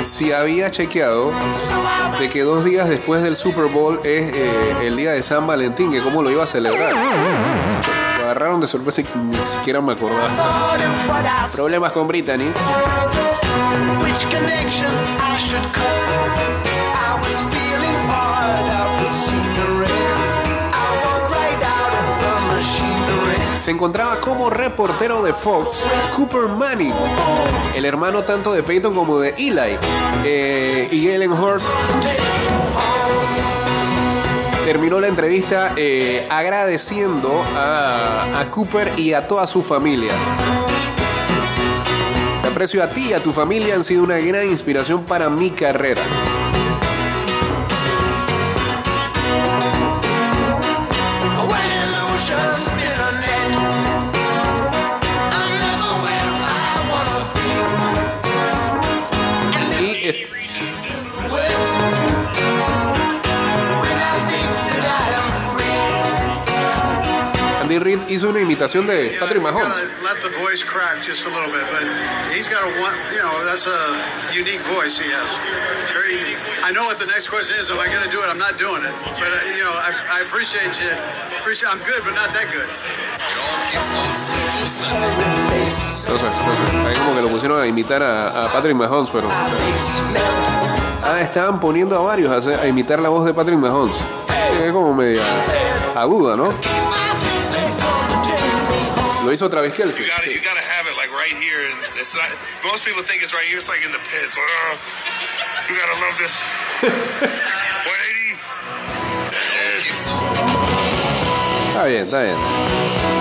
si 0.01 0.31
había 0.31 0.71
chequeado 0.71 1.31
de 2.19 2.27
que 2.27 2.41
dos 2.41 2.65
días 2.65 2.89
después 2.89 3.21
del 3.21 3.35
Super 3.35 3.65
Bowl 3.65 3.99
es 4.03 4.33
eh, 4.33 4.77
el 4.81 4.97
día 4.97 5.11
de 5.11 5.21
San 5.21 5.45
Valentín, 5.45 5.91
que 5.91 6.01
cómo 6.01 6.23
lo 6.23 6.31
iba 6.31 6.43
a 6.43 6.47
celebrar. 6.47 6.93
Lo 6.93 8.23
agarraron 8.23 8.59
de 8.59 8.67
sorpresa 8.67 9.01
y 9.01 9.05
ni 9.15 9.45
siquiera 9.45 9.79
me 9.79 9.93
acordaba. 9.93 11.47
Problemas 11.53 11.91
con 11.91 12.07
Brittany. 12.07 12.51
Se 23.65 23.71
encontraba 23.71 24.19
como 24.19 24.51
reportero 24.51 25.23
de 25.23 25.33
Fox 25.33 25.87
Cooper 26.15 26.49
Manning, 26.49 26.93
el 27.73 27.83
hermano 27.85 28.21
tanto 28.21 28.53
de 28.53 28.61
Peyton 28.61 28.93
como 28.93 29.19
de 29.19 29.29
Eli. 29.39 29.79
Eh, 30.23 30.87
y 30.91 31.07
Ellen 31.07 31.31
Horst 31.31 31.67
terminó 34.63 34.99
la 34.99 35.07
entrevista 35.07 35.73
eh, 35.75 36.27
agradeciendo 36.29 37.31
a, 37.55 38.39
a 38.39 38.51
Cooper 38.51 38.99
y 38.99 39.13
a 39.13 39.27
toda 39.27 39.47
su 39.47 39.63
familia. 39.63 40.13
Te 42.43 42.47
aprecio 42.47 42.83
a 42.83 42.89
ti 42.91 43.07
y 43.09 43.13
a 43.13 43.23
tu 43.23 43.33
familia, 43.33 43.73
han 43.73 43.83
sido 43.83 44.03
una 44.03 44.19
gran 44.19 44.45
inspiración 44.45 45.05
para 45.05 45.27
mi 45.31 45.49
carrera. 45.49 46.03
A 73.67 74.33
unique 74.33 74.61
voice 74.73 74.97
he 74.97 75.09
has. 75.13 75.29
Very 75.93 76.17
unique. 76.17 76.41
I 76.63 76.71
know 76.71 76.83
what 76.85 76.97
the 76.99 77.05
next 77.05 77.29
question 77.29 77.55
is. 77.59 77.69
Am 77.69 77.79
I 77.79 77.87
going 77.87 78.03
to 78.03 78.09
do 78.09 78.21
it? 78.21 78.27
I'm 78.27 78.37
not 78.37 78.57
doing 78.57 78.83
it. 78.83 78.93
But 79.17 79.29
uh, 79.29 79.55
you 79.55 79.63
know, 79.63 79.71
I, 79.71 79.93
I 80.17 80.21
appreciate 80.21 80.73
you. 80.81 80.91
Appreciate. 81.39 81.69
I'm 81.71 81.79
good, 81.85 82.01
but 82.03 82.13
not 82.13 82.33
that 82.33 82.49
good. 82.51 82.69
No 86.05 86.17
sé, 86.17 86.17
no 86.17 86.19
sé. 86.19 86.27
Ahí 86.87 86.95
como 86.97 87.15
que 87.15 87.21
lo 87.21 87.29
pusieron 87.29 87.61
a 87.61 87.67
imitar 87.67 88.01
a, 88.03 88.45
a 88.45 88.51
Patrick 88.51 88.75
Mahomes, 88.75 89.09
pero. 89.09 89.27
Ah, 91.03 91.21
estaban 91.21 91.59
poniendo 91.59 91.95
a 91.95 92.01
varios 92.01 92.47
a, 92.47 92.61
a 92.61 92.67
imitar 92.67 92.99
la 92.99 93.09
voz 93.09 93.25
de 93.25 93.33
Patrick 93.33 93.59
Mahomes. 93.59 93.95
Es 94.63 94.71
como 94.71 94.93
media 94.93 95.23
aguda, 95.95 96.35
¿no? 96.35 96.53
Lo 99.25 99.31
hizo 99.31 99.45
otra 99.47 99.61
vez 99.61 99.73
Kelsey. 99.73 100.03
You 100.03 100.07
gotta, 100.07 100.31
you 100.31 100.39
gotta 100.39 100.61
have 100.61 100.85
it 100.85 100.95
like 100.97 101.09
right 101.11 101.33
here, 101.41 101.65
and 101.65 101.73
it's 101.99 102.13
not. 102.15 102.29
Most 102.63 102.85
people 102.85 103.01
think 103.01 103.23
it's 103.23 103.33
right 103.33 103.45
here. 103.47 103.57
It's 103.57 103.67
like 103.67 103.83
in 103.83 103.91
the 103.91 103.97
pits. 103.97 104.37
Uh, 104.37 104.77
you 105.67 105.75
gotta 105.75 105.99
love 105.99 106.15
this. 106.19 106.37
180. 106.85 108.37
Está 111.69 111.85
bien, 111.85 112.03
está 112.05 112.21
bien. 112.21 113.14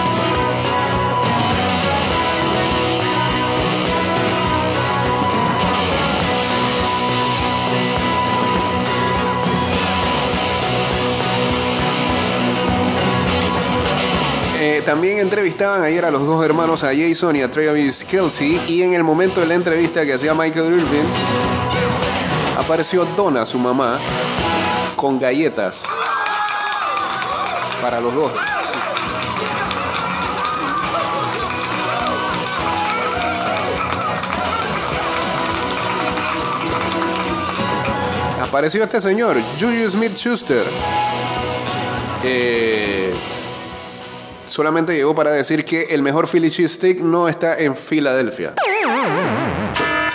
Eh, 14.66 14.80
también 14.80 15.18
entrevistaban 15.18 15.82
ayer 15.82 16.06
a 16.06 16.10
los 16.10 16.26
dos 16.26 16.42
hermanos, 16.42 16.84
a 16.84 16.92
Jason 16.96 17.36
y 17.36 17.42
a 17.42 17.50
Travis 17.50 18.02
Kelsey, 18.02 18.62
y 18.66 18.80
en 18.80 18.94
el 18.94 19.04
momento 19.04 19.42
de 19.42 19.46
la 19.46 19.52
entrevista 19.52 20.06
que 20.06 20.14
hacía 20.14 20.32
Michael 20.32 20.72
Irvin, 20.72 21.04
apareció 22.58 23.04
Donna, 23.14 23.44
su 23.44 23.58
mamá, 23.58 24.00
con 24.96 25.18
galletas 25.18 25.84
para 27.82 28.00
los 28.00 28.14
dos. 28.14 28.32
Apareció 38.40 38.82
este 38.82 39.02
señor, 39.02 39.36
Julius 39.60 39.92
Smith 39.92 40.16
Schuster. 40.16 40.64
Eh, 42.22 43.03
solamente 44.54 44.94
llegó 44.94 45.16
para 45.16 45.32
decir 45.32 45.64
que 45.64 45.82
el 45.90 46.00
mejor 46.02 46.28
Philly 46.28 46.48
cheesesteak 46.48 47.00
no 47.00 47.26
está 47.28 47.58
en 47.58 47.74
Filadelfia. 47.74 48.54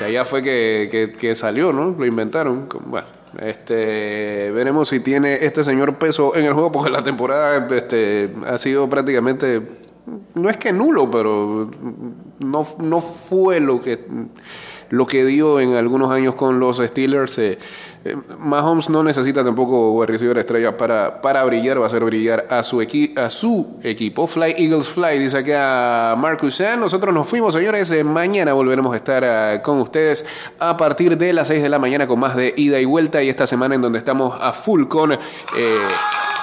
O 0.02 0.08
ya 0.10 0.24
fue 0.24 0.42
que, 0.42 0.88
que- 0.90 1.12
que 1.12 1.36
salió, 1.36 1.74
¿no? 1.74 1.94
Lo 1.98 2.06
inventaron. 2.06 2.70
Bueno, 2.86 3.06
este, 3.42 4.50
veremos 4.52 4.88
si 4.88 5.02
tiene 5.02 5.34
este 5.46 5.64
señor 5.64 5.96
peso 5.98 6.36
en 6.36 6.46
el 6.46 6.54
juego, 6.54 6.72
porque 6.72 6.90
la 6.90 7.02
temporada 7.02 7.68
este, 7.76 8.34
ha 8.48 8.58
sido 8.58 8.90
prácticamente, 8.90 9.62
no 10.36 10.50
es 10.50 10.56
que 10.56 10.72
nulo, 10.72 11.12
pero 11.12 11.70
no, 12.40 12.66
no 12.80 13.02
fue 13.02 13.60
lo 13.60 13.82
que, 13.82 14.00
lo 14.90 15.06
que 15.06 15.26
dio 15.26 15.60
en 15.60 15.76
algunos 15.76 16.12
años 16.12 16.34
con 16.36 16.60
los 16.62 16.78
Steelers. 16.78 17.38
eh. 17.40 17.58
Eh, 18.06 18.16
Mahomes 18.38 18.90
no 18.90 19.04
necesita 19.04 19.44
tampoco 19.44 20.06
recibir 20.06 20.38
estrellas 20.38 20.74
para, 20.76 21.22
para 21.22 21.44
brillar, 21.44 21.78
a 21.80 21.86
hacer 21.86 22.04
brillar 22.04 22.48
a 22.50 22.64
su, 22.64 22.82
a 23.16 23.30
su 23.30 23.80
equipo. 23.84 24.28
Fly 24.28 24.56
Eagles 24.58 24.90
Fly, 24.90 25.20
dice 25.20 25.38
acá 25.40 26.16
Marcus. 26.18 26.62
Nosotros 26.78 27.14
nos 27.14 27.28
fuimos, 27.28 27.54
señores. 27.54 27.92
Eh, 27.92 28.04
mañana 28.04 28.54
volveremos 28.54 28.94
a 28.94 28.98
estar 28.98 29.24
ah, 29.24 29.62
con 29.62 29.80
ustedes 29.80 30.26
a 30.60 30.78
partir 30.78 31.18
de 31.18 31.34
las 31.34 31.48
6 31.48 31.62
de 31.62 31.70
la 31.70 31.80
mañana 31.80 32.08
con 32.08 32.20
más 32.20 32.36
de 32.36 32.54
ida 32.56 32.80
y 32.80 32.86
vuelta. 32.86 33.22
Y 33.22 33.30
esta 33.30 33.46
semana 33.46 33.76
en 33.76 33.82
donde 33.82 34.00
estamos 34.00 34.38
a 34.40 34.54
full 34.54 34.86
con. 34.88 35.14
eh, 35.14 35.18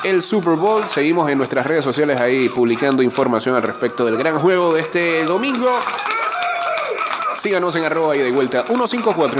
el 0.04 0.22
Super 0.22 0.54
Bowl. 0.54 0.84
Seguimos 0.84 1.28
en 1.30 1.38
nuestras 1.38 1.66
redes 1.66 1.84
sociales 1.84 2.20
ahí 2.20 2.48
publicando 2.48 3.02
información 3.02 3.56
al 3.56 3.62
respecto 3.62 4.04
del 4.04 4.16
gran 4.16 4.38
juego 4.38 4.74
de 4.74 4.80
este 4.80 5.24
domingo. 5.24 5.68
Síganos 7.34 7.74
en 7.76 7.84
arroba 7.84 8.16
ida 8.16 8.26
y 8.26 8.32
vuelta 8.32 8.62
154 8.62 9.26
en 9.26 9.30